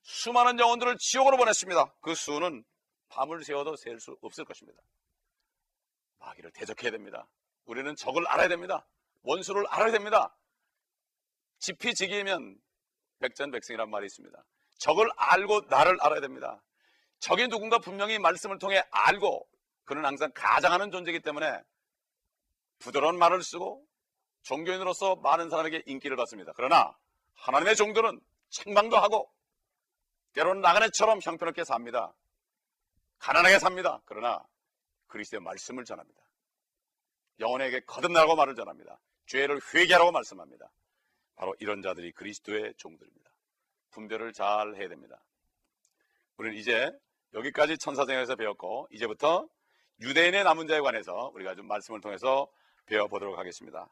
수많은 0.01 0.59
영혼들을 0.59 0.97
지옥으로 0.97 1.37
보냈습니다. 1.37 1.95
그 2.01 2.15
수는 2.15 2.63
밤을 3.09 3.43
새워도 3.43 3.75
셀 3.75 3.99
수 3.99 4.17
없을 4.21 4.43
것입니다. 4.45 4.81
마귀를 6.19 6.51
대적해야 6.51 6.91
됩니다. 6.91 7.27
우리는 7.65 7.95
적을 7.95 8.27
알아야 8.27 8.47
됩니다. 8.47 8.87
원수를 9.23 9.65
알아야 9.67 9.91
됩니다. 9.91 10.35
지피지기면 11.59 12.59
백전백승이란 13.19 13.89
말이 13.89 14.07
있습니다. 14.07 14.43
적을 14.79 15.09
알고 15.15 15.61
나를 15.69 15.97
알아야 16.01 16.19
됩니다. 16.21 16.61
적이 17.25 17.47
누군가 17.47 17.79
분명히 17.79 18.19
말씀을 18.19 18.59
통해 18.59 18.83
알고 18.91 19.49
그는 19.83 20.05
항상 20.05 20.31
가장하는 20.35 20.91
존재이기 20.91 21.21
때문에 21.21 21.59
부드러운 22.77 23.17
말을 23.17 23.41
쓰고 23.41 23.83
종교인으로서 24.43 25.15
많은 25.15 25.49
사람에게 25.49 25.81
인기를 25.87 26.17
받습니다. 26.17 26.53
그러나 26.55 26.95
하나님의 27.33 27.77
종들은 27.77 28.21
책망도 28.49 28.97
하고 28.97 29.33
때로는 30.33 30.61
나그네처럼 30.61 31.19
형편없게 31.19 31.63
삽니다. 31.63 32.13
가난하게 33.17 33.57
삽니다. 33.57 34.03
그러나 34.05 34.45
그리스도의 35.07 35.41
말씀을 35.41 35.83
전합니다. 35.83 36.21
영혼에게 37.39 37.79
거듭나라고 37.87 38.35
말을 38.35 38.53
전합니다. 38.53 38.99
죄를 39.25 39.59
회개하라고 39.73 40.11
말씀합니다. 40.11 40.69
바로 41.37 41.55
이런 41.57 41.81
자들이 41.81 42.11
그리스도의 42.11 42.75
종들입니다. 42.77 43.31
분별을 43.89 44.31
잘 44.31 44.75
해야 44.75 44.87
됩니다. 44.87 45.23
우리는 46.37 46.55
이제 46.55 46.91
여기까지 47.35 47.77
천사생에서 47.77 48.35
배웠고 48.35 48.87
이제부터 48.91 49.47
유대인의 49.99 50.43
남은 50.43 50.67
자에 50.67 50.79
관해서 50.79 51.31
우리가 51.35 51.55
좀 51.55 51.67
말씀을 51.67 52.01
통해서 52.01 52.47
배워보도록 52.85 53.37
하겠습니다. 53.37 53.89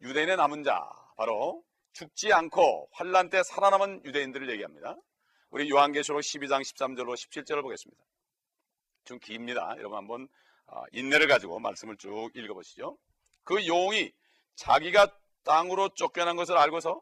유대인의 0.00 0.36
남은 0.36 0.64
자 0.64 0.88
바로 1.16 1.62
죽지 1.92 2.32
않고 2.32 2.88
환란 2.92 3.30
때 3.30 3.42
살아남은 3.42 4.04
유대인들을 4.04 4.50
얘기합니다. 4.50 4.96
우리 5.50 5.70
요한계시록 5.70 6.20
12장 6.20 6.60
13절로 6.62 7.14
17절을 7.14 7.62
보겠습니다. 7.62 8.02
좀 9.04 9.18
깁니다. 9.18 9.74
여러분 9.78 9.98
한번 9.98 10.28
아, 10.66 10.82
인내를 10.92 11.28
가지고 11.28 11.58
말씀을 11.60 11.96
쭉 11.96 12.30
읽어보시죠. 12.34 12.98
그 13.44 13.66
용이 13.66 14.12
자기가 14.56 15.16
땅으로 15.44 15.90
쫓겨난 15.90 16.36
것을 16.36 16.56
알고서 16.56 17.00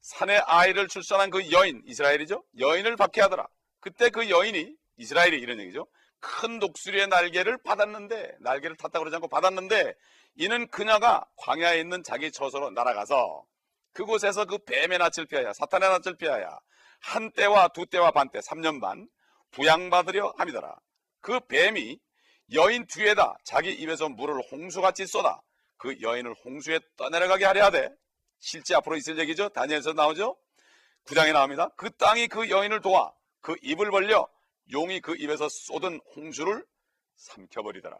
산에 0.00 0.38
아이를 0.38 0.88
출산한 0.88 1.30
그 1.30 1.52
여인 1.52 1.82
이스라엘이죠. 1.86 2.42
여인을 2.58 2.96
박해하더라. 2.96 3.46
그때 3.78 4.10
그 4.10 4.28
여인이 4.28 4.76
이스라엘이 5.02 5.38
이런 5.38 5.60
얘기죠. 5.60 5.86
큰 6.20 6.60
독수리의 6.60 7.08
날개를 7.08 7.58
받았는데 7.62 8.36
날개를 8.40 8.76
탔다 8.76 9.00
그러지 9.00 9.16
않고 9.16 9.28
받았는데 9.28 9.94
이는 10.36 10.68
그녀가 10.68 11.26
광야에 11.36 11.80
있는 11.80 12.02
자기 12.02 12.30
처소로 12.30 12.70
날아가서 12.70 13.44
그곳에서 13.92 14.44
그 14.44 14.58
뱀의 14.58 14.98
낯을 14.98 15.26
피하여 15.28 15.52
사탄의 15.52 15.88
낯을 15.88 16.16
피하여 16.16 16.58
한 17.00 17.32
때와 17.32 17.68
두 17.68 17.84
때와 17.84 18.12
반 18.12 18.30
때, 18.30 18.38
3년 18.38 18.80
반 18.80 19.08
부양받으려 19.50 20.34
함이더라. 20.38 20.74
그 21.20 21.40
뱀이 21.40 21.98
여인 22.54 22.86
뒤에다 22.86 23.36
자기 23.44 23.72
입에서 23.72 24.08
물을 24.08 24.40
홍수같이 24.50 25.06
쏟아 25.06 25.40
그 25.76 26.00
여인을 26.00 26.34
홍수에 26.44 26.78
떠내려가게 26.96 27.44
하려 27.44 27.64
하되 27.64 27.90
실제 28.38 28.74
앞으로 28.76 28.96
있을 28.96 29.18
얘기죠. 29.18 29.48
다니엘서 29.48 29.94
나오죠. 29.94 30.36
구장에 31.04 31.32
나옵니다. 31.32 31.68
그 31.76 31.90
땅이 31.96 32.28
그 32.28 32.48
여인을 32.48 32.80
도와 32.80 33.12
그 33.40 33.56
입을 33.62 33.90
벌려 33.90 34.28
용이 34.70 35.00
그 35.00 35.16
입에서 35.16 35.48
쏟은 35.48 36.00
홍수를 36.14 36.64
삼켜버리더라. 37.16 37.98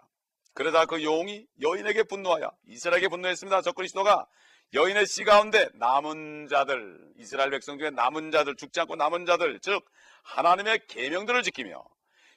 그러다 0.54 0.86
그 0.86 1.02
용이 1.02 1.46
여인에게 1.60 2.04
분노하여 2.04 2.50
이스라엘에게 2.66 3.08
분노했습니다. 3.08 3.62
저 3.62 3.72
그리스도가 3.72 4.26
여인의 4.74 5.06
씨 5.06 5.24
가운데 5.24 5.68
남은 5.74 6.48
자들 6.48 7.12
이스라엘 7.16 7.50
백성 7.50 7.78
중에 7.78 7.90
남은 7.90 8.30
자들 8.30 8.56
죽지 8.56 8.80
않고 8.80 8.96
남은 8.96 9.26
자들 9.26 9.60
즉 9.60 9.84
하나님의 10.22 10.86
계명들을 10.86 11.42
지키며 11.42 11.84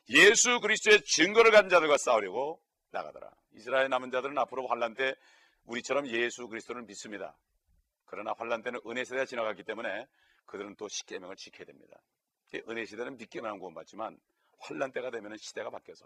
예수 0.09 0.59
그리스도의 0.59 1.01
증거를 1.03 1.51
가진 1.51 1.69
자들과 1.69 1.97
싸우려고 1.97 2.61
나가더라. 2.91 3.29
이스라엘 3.53 3.89
남은 3.89 4.11
자들은 4.11 4.37
앞으로 4.37 4.67
환란 4.67 4.95
때 4.95 5.15
우리처럼 5.63 6.07
예수 6.07 6.47
그리스도를 6.47 6.83
믿습니다. 6.83 7.37
그러나 8.05 8.33
환란 8.37 8.61
때는 8.61 8.79
은혜 8.87 9.03
세대가 9.03 9.25
지나갔기 9.25 9.63
때문에 9.63 10.05
그들은 10.45 10.75
또 10.75 10.87
십계명을 10.87 11.35
지켜야 11.35 11.65
됩니다. 11.65 11.97
은혜 12.69 12.85
시대는 12.85 13.17
믿기만 13.17 13.59
구원받지만 13.59 14.19
환란 14.59 14.91
때가 14.91 15.11
되면 15.11 15.35
시대가 15.37 15.69
바뀌어서 15.69 16.05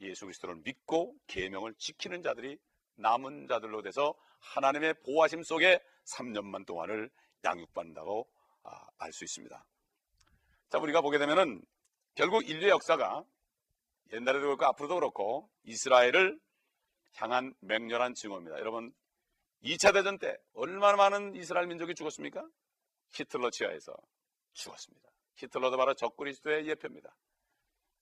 예수 0.00 0.24
그리스도를 0.24 0.56
믿고 0.64 1.16
계명을 1.26 1.74
지키는 1.74 2.22
자들이 2.22 2.58
남은 2.96 3.46
자들로 3.48 3.82
돼서 3.82 4.14
하나님의 4.40 4.94
보호하심 5.04 5.42
속에 5.42 5.80
3년만 6.16 6.66
동안을 6.66 7.10
양육받는다고 7.44 8.28
아, 8.64 8.86
알수 8.98 9.24
있습니다. 9.24 9.64
자, 10.68 10.78
우리가 10.78 11.00
보게 11.00 11.18
되면은 11.18 11.62
결국 12.14 12.48
인류의 12.48 12.70
역사가 12.70 13.24
옛날에도 14.12 14.46
그렇고 14.46 14.66
앞으로도 14.66 14.94
그렇고 14.96 15.50
이스라엘을 15.64 16.38
향한 17.14 17.54
맹렬한 17.60 18.14
증오입니다. 18.14 18.58
여러분 18.58 18.92
2차 19.64 19.92
대전 19.92 20.18
때 20.18 20.36
얼마나 20.54 20.96
많은 20.96 21.36
이스라엘 21.36 21.66
민족이 21.66 21.94
죽었습니까? 21.94 22.46
히틀러 23.12 23.50
지하에서 23.50 23.94
죽었습니다. 24.52 25.11
히틀러도 25.36 25.76
바로 25.76 25.94
적그리스도의 25.94 26.68
예표입니다. 26.68 27.14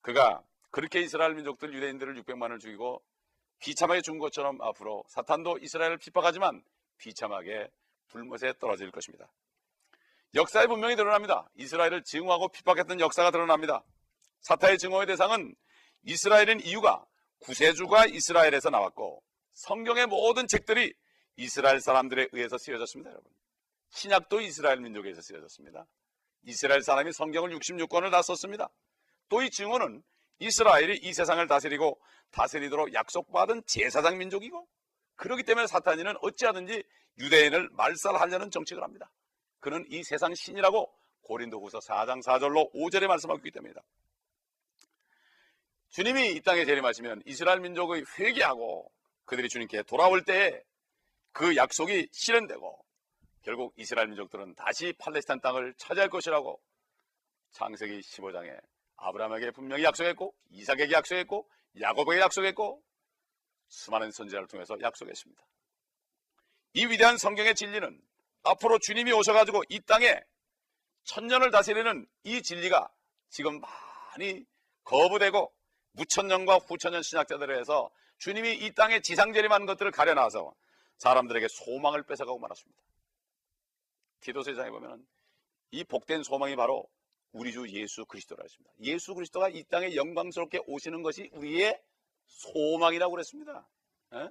그가 0.03 0.43
그렇게 0.71 1.01
이스라엘 1.01 1.35
민족들 1.35 1.75
유대인들을 1.75 2.23
600만을 2.23 2.61
죽이고 2.61 3.03
비참하게 3.59 4.01
죽은 4.03 4.19
것처럼 4.19 4.61
앞으로 4.63 5.05
사탄도 5.09 5.59
이스라엘을 5.59 5.99
핍박하지만 5.99 6.63
비참하게 6.99 7.71
불못에 8.09 8.55
떨어질 8.59 8.91
것입니다. 8.91 9.31
역사에 10.35 10.67
분명히 10.67 10.97
드러납니다. 10.97 11.49
이스라엘을 11.57 12.03
증오하고 12.05 12.49
핍박했던 12.49 13.01
역사가 13.01 13.31
드러납니다. 13.31 13.85
사탄의 14.41 14.79
증오의 14.79 15.07
대상은 15.07 15.55
이스라엘인 16.03 16.61
이유가 16.61 17.05
구세주가 17.41 18.07
이스라엘에서 18.07 18.71
나왔고 18.71 19.23
성경의 19.53 20.07
모든 20.07 20.47
책들이 20.47 20.95
이스라엘 21.37 21.81
사람들에 21.81 22.29
의해서 22.33 22.59
쓰여졌습니다, 22.59 23.11
여러분. 23.11 23.31
신약도 23.91 24.41
이스라엘 24.41 24.81
민족에서 24.81 25.21
쓰여졌습니다. 25.21 25.87
이스라엘 26.45 26.83
사람이 26.83 27.13
성경을 27.13 27.51
66권을 27.59 28.11
다 28.11 28.23
썼습니다. 28.23 28.69
또 29.29 29.43
이 29.43 29.51
증오는 29.51 30.03
이스라엘이 30.41 30.99
이 31.03 31.13
세상을 31.13 31.47
다스리고 31.47 32.01
다스리도록 32.31 32.95
약속받은 32.95 33.63
제사장 33.67 34.19
민족이고 34.19 34.67
그렇기 35.17 35.43
때문에 35.43 35.67
사탄이는 35.67 36.15
어찌하든지 36.23 36.83
유대인을 37.19 37.69
말살하려는 37.73 38.51
정책을 38.51 38.83
합니다. 38.83 39.11
그는 39.61 39.85
이 39.91 40.03
세상 40.03 40.35
신이라고 40.35 40.91
고린도후서 41.23 41.81
4장 41.81 42.23
4절로 42.25 42.73
5절에 42.75 43.07
말씀하고 43.07 43.39
있기 43.39 43.51
때문이다. 43.51 43.83
주님이 45.91 46.33
이 46.33 46.41
땅에 46.41 46.65
재림하시면 46.65 47.23
이스라엘 47.27 47.61
민족의 47.61 48.05
회개하고 48.19 48.91
그들이 49.27 49.49
주님께 49.49 49.83
돌아올 49.83 50.25
때에 50.25 50.63
그 51.33 51.55
약속이 51.57 52.09
실현되고 52.13 52.85
결국 53.43 53.73
이스라엘 53.77 54.09
민족들은 54.09 54.55
다시 54.55 54.93
팔레스타인 54.99 55.41
땅을 55.41 55.75
차지할 55.79 56.11
것이라고 56.11 56.61
창세기 57.53 58.01
15장에 58.01 58.61
아브라함에게 58.97 59.51
분명히 59.53 59.85
약속했고 59.85 60.35
이삭에게 60.51 60.93
약속했고 60.93 61.49
야곱에게 61.81 62.21
약속했고 62.21 62.83
수많은 63.69 64.11
선지자를 64.11 64.47
통해서 64.47 64.77
약속했습니다. 64.81 65.43
이 66.75 66.87
위대한 66.87 67.17
성경의 67.17 67.55
진리는 67.55 68.01
앞으로 68.43 68.79
주님이 68.79 69.13
오셔가지고 69.13 69.63
이 69.69 69.81
땅에 69.81 70.21
천년을 71.05 71.51
다스리는 71.51 72.07
이 72.25 72.43
진리가 72.43 72.89
지금 73.29 73.61
많이 73.61 74.45
거부되고 74.85 75.53
무천년과 75.93 76.57
후천년 76.57 77.03
신학자들에 77.03 77.55
의해서 77.55 77.91
주님이 78.19 78.55
이 78.55 78.73
땅에 78.75 79.01
지상재림하는 79.01 79.67
것들을 79.67 79.91
가려놔서 79.93 80.55
사람들에게 80.99 81.47
소망을 81.49 82.03
뺏어가고 82.03 82.39
말았습니다. 82.39 82.83
디도세장에 84.21 84.71
보면 84.71 85.07
이 85.73 85.85
복된 85.85 86.23
소망이 86.23 86.57
바로 86.57 86.89
우리 87.33 87.53
주 87.53 87.69
예수 87.71 88.05
그리스도라 88.07 88.43
했습니다. 88.43 88.73
예수 88.81 89.15
그리스도가 89.15 89.49
이 89.49 89.63
땅에 89.65 89.95
영광스럽게 89.95 90.61
오시는 90.67 91.03
것이 91.03 91.31
우리의 91.33 91.81
소망이라고 92.27 93.13
그랬습니다. 93.13 93.69
에? 94.15 94.29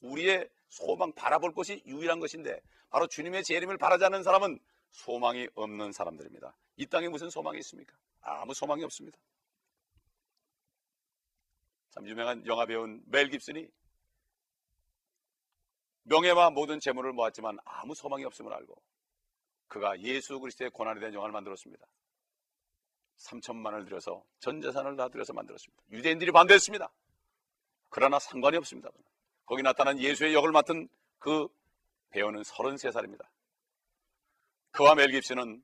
우리의 0.00 0.48
소망 0.68 1.12
바라볼 1.12 1.52
것이 1.52 1.82
유일한 1.86 2.20
것인데 2.20 2.60
바로 2.90 3.06
주님의 3.06 3.44
재림을 3.44 3.78
바라지 3.78 4.04
않는 4.04 4.22
사람은 4.22 4.58
소망이 4.90 5.48
없는 5.54 5.92
사람들입니다. 5.92 6.56
이 6.76 6.86
땅에 6.86 7.08
무슨 7.08 7.30
소망이 7.30 7.58
있습니까? 7.58 7.96
아무 8.20 8.54
소망이 8.54 8.84
없습니다. 8.84 9.18
참 11.90 12.06
유명한 12.08 12.44
영화 12.46 12.66
배우인 12.66 13.02
멜 13.06 13.28
깁슨이 13.28 13.68
명예와 16.04 16.50
모든 16.50 16.80
재물을 16.80 17.12
모았지만 17.12 17.58
아무 17.64 17.94
소망이 17.94 18.24
없음을 18.24 18.52
알고 18.52 18.80
그가 19.68 19.98
예수 20.00 20.38
그리스도의 20.38 20.70
고난에 20.70 21.00
대한 21.00 21.14
영화를 21.14 21.32
만들었습니다. 21.32 21.86
3천만을 23.18 23.84
들여서 23.86 24.24
전 24.38 24.60
재산을 24.60 24.96
다 24.96 25.08
들여서 25.08 25.32
만들었습니다. 25.32 25.82
유대인들이 25.90 26.32
반대했습니다. 26.32 26.90
그러나 27.90 28.18
상관이 28.18 28.56
없습니다. 28.58 28.90
거기 29.46 29.62
나타난 29.62 29.98
예수의 29.98 30.34
역을 30.34 30.52
맡은 30.52 30.88
그 31.18 31.48
배우는 32.10 32.42
33살입니다. 32.42 33.24
그와 34.72 34.94
멜 34.94 35.08
깁스는 35.08 35.62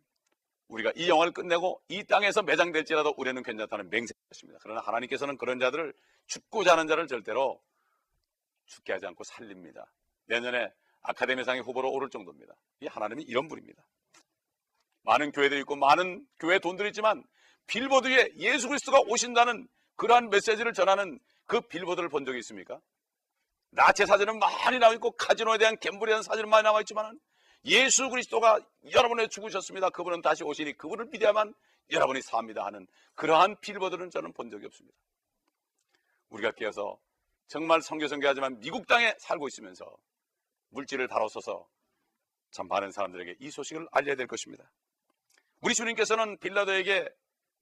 우리가 0.68 0.92
이 0.94 1.08
영화를 1.08 1.32
끝내고 1.32 1.82
이 1.88 2.04
땅에서 2.04 2.42
매장될지라도 2.42 3.14
우리는 3.16 3.42
괜찮다는 3.42 3.90
맹세했습니다. 3.90 4.60
그러나 4.62 4.80
하나님께서는 4.80 5.36
그런 5.36 5.58
자들을 5.58 5.92
죽고자 6.26 6.72
하는 6.72 6.86
자를 6.86 7.08
절대로 7.08 7.60
죽게 8.66 8.92
하지 8.92 9.06
않고 9.06 9.24
살립니다. 9.24 9.90
내년에 10.26 10.72
아카데미상의 11.02 11.62
후보로 11.62 11.90
오를 11.90 12.10
정도입니다. 12.10 12.54
이 12.80 12.86
하나님이 12.86 13.22
이런 13.24 13.48
분입니다. 13.48 13.82
많은 15.02 15.32
교회들이 15.32 15.60
있고 15.60 15.76
많은 15.76 16.26
교회 16.38 16.58
돈들이 16.58 16.88
있지만 16.88 17.24
빌보드에 17.66 18.34
예수 18.38 18.68
그리스도가 18.68 19.00
오신다는 19.06 19.68
그러한 19.96 20.30
메시지를 20.30 20.72
전하는 20.72 21.18
그 21.46 21.60
빌보드를 21.60 22.08
본 22.08 22.24
적이 22.24 22.38
있습니까? 22.40 22.80
나체 23.70 24.06
사진은 24.06 24.38
많이 24.38 24.78
나와 24.78 24.92
있고 24.94 25.12
카지노에 25.12 25.58
대한 25.58 25.76
갬블에 25.78 26.10
대한 26.10 26.22
사진은 26.22 26.48
많이 26.48 26.64
나와 26.64 26.80
있지만 26.80 27.18
예수 27.64 28.08
그리스도가 28.08 28.58
여러분의 28.92 29.28
죽으셨습니다. 29.28 29.90
그분은 29.90 30.22
다시 30.22 30.44
오시니 30.44 30.76
그분을 30.76 31.06
믿어야만 31.06 31.54
여러분이 31.90 32.22
삽니다 32.22 32.64
하는 32.64 32.86
그러한 33.14 33.56
빌보드는 33.60 34.10
저는 34.10 34.32
본 34.32 34.50
적이 34.50 34.66
없습니다. 34.66 34.96
우리가 36.30 36.52
깨어서 36.52 36.98
정말 37.48 37.82
성교 37.82 38.06
성교하지만 38.08 38.60
미국 38.60 38.86
땅에 38.86 39.14
살고 39.18 39.48
있으면서 39.48 39.84
물질을 40.70 41.08
다뤄서서 41.08 41.68
참 42.50 42.68
많은 42.68 42.90
사람들에게 42.90 43.36
이 43.38 43.50
소식을 43.50 43.88
알려야 43.92 44.16
될 44.16 44.26
것입니다. 44.26 44.70
우리 45.60 45.74
주님께서는 45.74 46.38
빌라도에게 46.38 47.08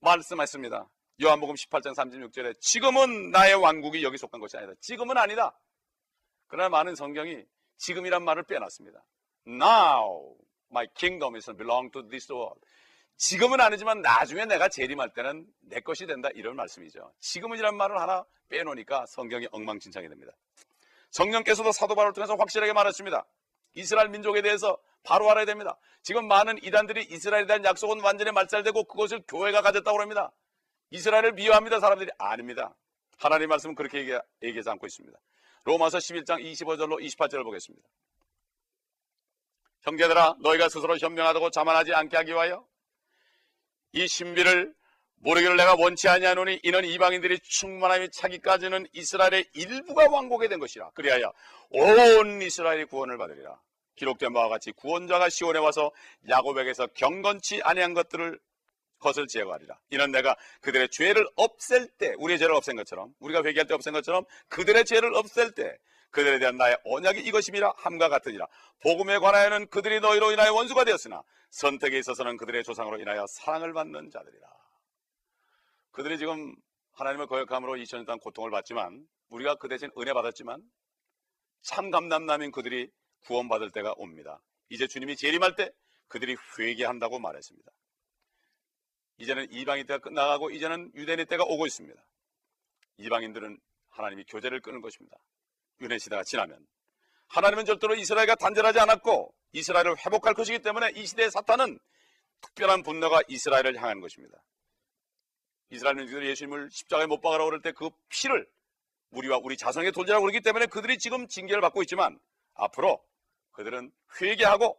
말씀했습니다. 0.01 0.89
요한복음 1.21 1.57
18장 1.57 1.95
36절에 1.95 2.61
지금은 2.61 3.31
나의 3.31 3.55
왕국이 3.55 4.03
여기 4.05 4.17
속한 4.17 4.41
것이 4.41 4.57
아니다. 4.57 4.73
지금은 4.81 5.19
아니다. 5.19 5.59
그러나 6.47 6.69
많은 6.69 6.95
성경이 6.95 7.45
지금이란 7.77 8.23
말을 8.25 8.45
빼놨습니다. 8.45 9.05
Now 9.47 10.37
my 10.71 10.87
kingdom 10.95 11.35
is 11.35 11.51
belong 11.53 11.91
to 11.93 12.09
this 12.09 12.31
world. 12.31 12.61
지금은 13.17 13.61
아니지만 13.61 14.01
나중에 14.01 14.45
내가 14.45 14.69
재림할 14.69 15.13
때는 15.13 15.47
내 15.61 15.81
것이 15.81 16.07
된다 16.07 16.29
이런 16.35 16.55
말씀이죠. 16.55 17.13
지금은이란 17.19 17.77
말을 17.77 18.01
하나 18.01 18.25
빼놓으니까 18.49 19.07
성경이 19.07 19.49
엉망진창이 19.51 20.09
됩니다. 20.09 20.33
성령께서도 21.11 21.73
사도 21.73 21.95
바울을 21.95 22.13
통해서 22.13 22.35
확실하게 22.37 22.73
말했습니다. 22.73 23.27
이스라엘 23.75 24.09
민족에 24.09 24.43
대해서 24.43 24.79
바로 25.03 25.31
알아야 25.31 25.45
됩니다. 25.45 25.79
지금 26.03 26.27
많은 26.27 26.63
이단들이 26.63 27.07
이스라엘에 27.11 27.47
대한 27.47 27.65
약속은 27.65 28.01
완전히 28.01 28.33
말살되고 28.33 28.85
그것을 28.85 29.23
교회가 29.29 29.63
가졌다고 29.63 30.01
합니다. 30.01 30.33
이스라엘을 30.91 31.33
미워합니다. 31.33 31.81
사람들이 31.81 32.11
아닙니다. 32.19 32.75
하나님 33.19 33.49
말씀은 33.49 33.75
그렇게 33.75 33.99
얘기, 33.99 34.13
얘기하지 34.43 34.71
않고 34.71 34.87
있습니다. 34.87 35.19
로마서 35.65 35.99
11장 35.99 36.43
25절로 36.43 37.03
28절을 37.03 37.45
보겠습니다. 37.45 37.87
형제들아 39.83 40.37
너희가 40.41 40.69
스스로 40.69 40.97
현명하다고 40.97 41.51
자만하지 41.51 41.95
않게 41.95 42.17
하기 42.17 42.33
위하여 42.33 42.67
이 43.93 44.07
신비를 44.07 44.75
모르기를 45.21 45.57
내가 45.57 45.75
원치 45.75 46.09
아니하노니 46.09 46.61
이는 46.63 46.85
이방인들이 46.85 47.41
충만함이 47.41 48.11
차기까지는 48.13 48.87
이스라엘의 48.93 49.47
일부가 49.55 50.09
왕복이 50.09 50.49
된 50.49 50.59
것이라. 50.59 50.91
그리하여 50.91 51.33
온 51.71 52.41
이스라엘이 52.41 52.85
구원을 52.87 53.19
받으리라. 53.19 53.61
기록된 53.97 54.33
바와 54.33 54.49
같이 54.49 54.71
구원자가 54.73 55.29
시온에 55.29 55.59
와서 55.59 55.91
야곱에게서 56.29 56.89
경건치 56.95 57.63
아니한 57.63 57.95
것들을 57.95 58.39
것을 59.01 59.27
제거하리라. 59.29 59.79
이는 59.91 60.11
내가 60.11 60.37
그들의 60.61 60.89
죄를 60.91 61.27
없앨 61.37 61.89
때 61.99 62.15
우리의 62.19 62.39
죄를 62.39 62.55
없앤 62.55 62.77
것처럼 62.77 63.13
우리가 63.21 63.43
회개할 63.45 63.67
때 63.67 63.75
없앤 63.75 63.93
것처럼 63.93 64.25
그들의 64.49 64.85
죄를 64.85 65.15
없앨 65.15 65.53
때 65.53 65.77
그들에 66.11 66.39
대한 66.39 66.57
나의 66.57 66.79
언약이 66.85 67.21
이것임이라 67.21 67.75
함과 67.77 68.09
같으니라. 68.09 68.47
복음에 68.83 69.19
관하여는 69.19 69.69
그들이 69.69 70.01
너희로 70.01 70.33
인하여 70.33 70.55
원수가 70.55 70.85
되었으나 70.85 71.23
선택에 71.51 71.99
있어서는 71.99 72.37
그들의 72.37 72.65
조상으로 72.65 73.01
인하여 73.01 73.27
사랑을 73.29 73.73
받는 73.73 74.11
자들이라 74.11 74.47
그들이 75.99 76.17
지금 76.17 76.55
하나님을 76.93 77.27
거역함으로 77.27 77.73
2000년 77.73 78.07
동안 78.07 78.21
고통을 78.21 78.53
받지만 78.53 79.05
우리가 79.31 79.57
그 79.57 79.67
대신 79.67 79.91
은혜 79.99 80.13
받았지만 80.13 80.63
참 81.63 81.91
감남남인 81.91 82.53
그들이 82.53 82.89
구원받을 83.25 83.73
때가 83.73 83.95
옵니다. 83.97 84.41
이제 84.69 84.87
주님이 84.87 85.17
재림할 85.17 85.57
때 85.57 85.73
그들이 86.07 86.37
회개한다고 86.57 87.19
말했습니다. 87.19 87.73
이제는 89.17 89.51
이방인 89.51 89.87
때가 89.87 89.99
끝나가고 89.99 90.51
이제는 90.51 90.93
유대인의 90.95 91.27
때가 91.27 91.43
오고 91.43 91.67
있습니다. 91.67 92.01
이방인들은 92.99 93.59
하나님이 93.89 94.23
교제를 94.29 94.61
끊은 94.61 94.81
것입니다. 94.81 95.17
유대 95.81 95.99
시대가 95.99 96.23
지나면 96.23 96.65
하나님은 97.27 97.65
절대로 97.65 97.97
이스라엘과 97.97 98.37
단절하지 98.37 98.79
않았고 98.79 99.35
이스라엘을 99.51 99.97
회복할 100.07 100.35
것이기 100.35 100.61
때문에 100.61 100.93
이 100.95 101.05
시대의 101.07 101.33
사탄은 101.33 101.77
특별한 102.41 102.85
분노가 102.85 103.21
이스라엘을 103.27 103.75
향한 103.79 104.01
것입니다. 104.01 104.39
이스라엘 105.71 105.97
민족들이 105.97 106.29
예수님을 106.31 106.71
십자가에 106.71 107.07
못 107.07 107.21
박으라고 107.21 107.47
그럴 107.51 107.63
때 107.63 107.73
그 107.73 107.91
피를 108.09 108.47
우리와 109.11 109.39
우리 109.43 109.57
자손에게 109.57 109.91
돌리라고 109.93 110.23
그러기 110.23 110.41
때문에 110.41 110.67
그들이 110.67 110.99
지금 110.99 111.29
징계를 111.29 111.61
받고 111.61 111.83
있지만 111.83 112.19
앞으로 112.55 113.03
그들은 113.53 113.91
회개하고 114.21 114.79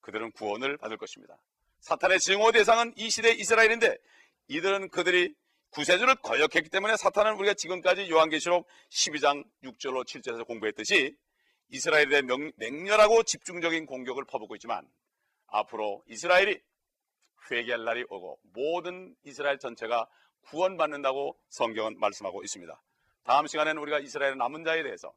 그들은 0.00 0.32
구원을 0.32 0.76
받을 0.76 0.96
것입니다. 0.96 1.38
사탄의 1.80 2.20
증오 2.20 2.52
대상은 2.52 2.92
이 2.96 3.10
시대 3.10 3.30
이스라엘인데 3.30 3.96
이들은 4.48 4.90
그들이 4.90 5.34
구세주를 5.70 6.16
거역했기 6.16 6.68
때문에 6.68 6.96
사탄은 6.96 7.34
우리가 7.34 7.54
지금까지 7.54 8.08
요한계시록 8.10 8.66
12장 8.90 9.44
6절로 9.64 10.04
7절에서 10.06 10.46
공부했듯이 10.46 11.16
이스라엘에 11.70 12.22
명, 12.22 12.52
맹렬하고 12.56 13.22
집중적인 13.24 13.86
공격을 13.86 14.24
퍼붓고 14.26 14.54
있지만 14.56 14.86
앞으로 15.46 16.04
이스라엘이 16.06 16.60
회개할 17.50 17.84
날이 17.84 18.04
오고 18.08 18.38
모든 18.54 19.14
이스라엘 19.24 19.58
전체가 19.58 20.06
구원받는다고 20.42 21.38
성경은 21.48 21.98
말씀하고 21.98 22.42
있습니다. 22.42 22.80
다음 23.24 23.46
시간에는 23.46 23.80
우리가 23.80 23.98
이스라엘 24.00 24.36
남은 24.36 24.64
자에 24.64 24.82
대해서 24.82 25.12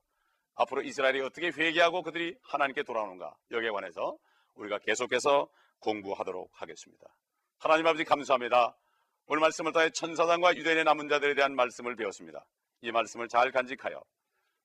앞으로 0.55 0.81
이스라엘이 0.81 1.21
어떻게 1.21 1.47
회개하고 1.47 2.01
그들이 2.03 2.35
하나님께 2.43 2.83
돌아오는가 2.83 3.35
여기에 3.51 3.69
관해서 3.71 4.17
우리가 4.55 4.79
계속해서 4.79 5.47
공부하도록 5.79 6.49
하겠습니다. 6.53 7.07
하나님 7.59 7.85
아버지 7.85 8.03
감사합니다. 8.03 8.75
오늘 9.27 9.41
말씀을 9.41 9.73
통해 9.73 9.89
천사장과 9.89 10.55
유대인의 10.55 10.83
남은 10.85 11.09
자들에 11.09 11.35
대한 11.35 11.55
말씀을 11.55 11.95
배웠습니다. 11.95 12.45
이 12.81 12.91
말씀을 12.91 13.27
잘 13.27 13.51
간직하여 13.51 14.01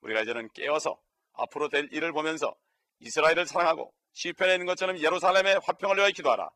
우리가 0.02 0.22
이제는 0.22 0.48
깨어서 0.54 0.98
앞으로 1.34 1.68
될 1.68 1.88
일을 1.92 2.12
보면서 2.12 2.54
이스라엘을 3.00 3.46
사랑하고 3.46 3.92
시편에 4.12 4.54
있는 4.54 4.66
것처럼 4.66 4.98
예루살렘의 4.98 5.60
화평을 5.64 5.96
위하여 5.96 6.10
기도하라. 6.10 6.50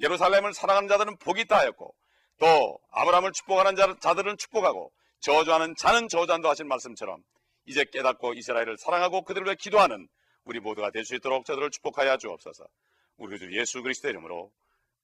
예루살렘을 0.00 0.52
사랑하는 0.54 0.88
자들은 0.88 1.16
복이 1.18 1.42
있다 1.42 1.58
하였고 1.58 1.94
또 2.38 2.78
아브라함을 2.90 3.32
축복하는 3.32 3.76
자들은 4.00 4.36
축복하고 4.38 4.92
저주하는 5.20 5.74
자는 5.76 6.08
저주한다 6.08 6.50
하신 6.50 6.68
말씀처럼 6.68 7.22
이제 7.66 7.84
깨닫고 7.84 8.34
이스라엘을 8.34 8.76
사랑하고 8.78 9.22
그들을 9.22 9.46
위해 9.46 9.56
기도하는 9.58 10.08
우리 10.44 10.60
모두가 10.60 10.90
될 10.90 11.04
수 11.04 11.14
있도록 11.14 11.46
저들을 11.46 11.70
축복하여 11.70 12.18
주옵소서. 12.18 12.66
우리 13.16 13.38
주 13.38 13.50
예수 13.58 13.82
그리스도의 13.82 14.12
이름으로 14.12 14.52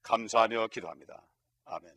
감사하며 0.03 0.67
기도합니다. 0.67 1.25
아멘. 1.65 1.91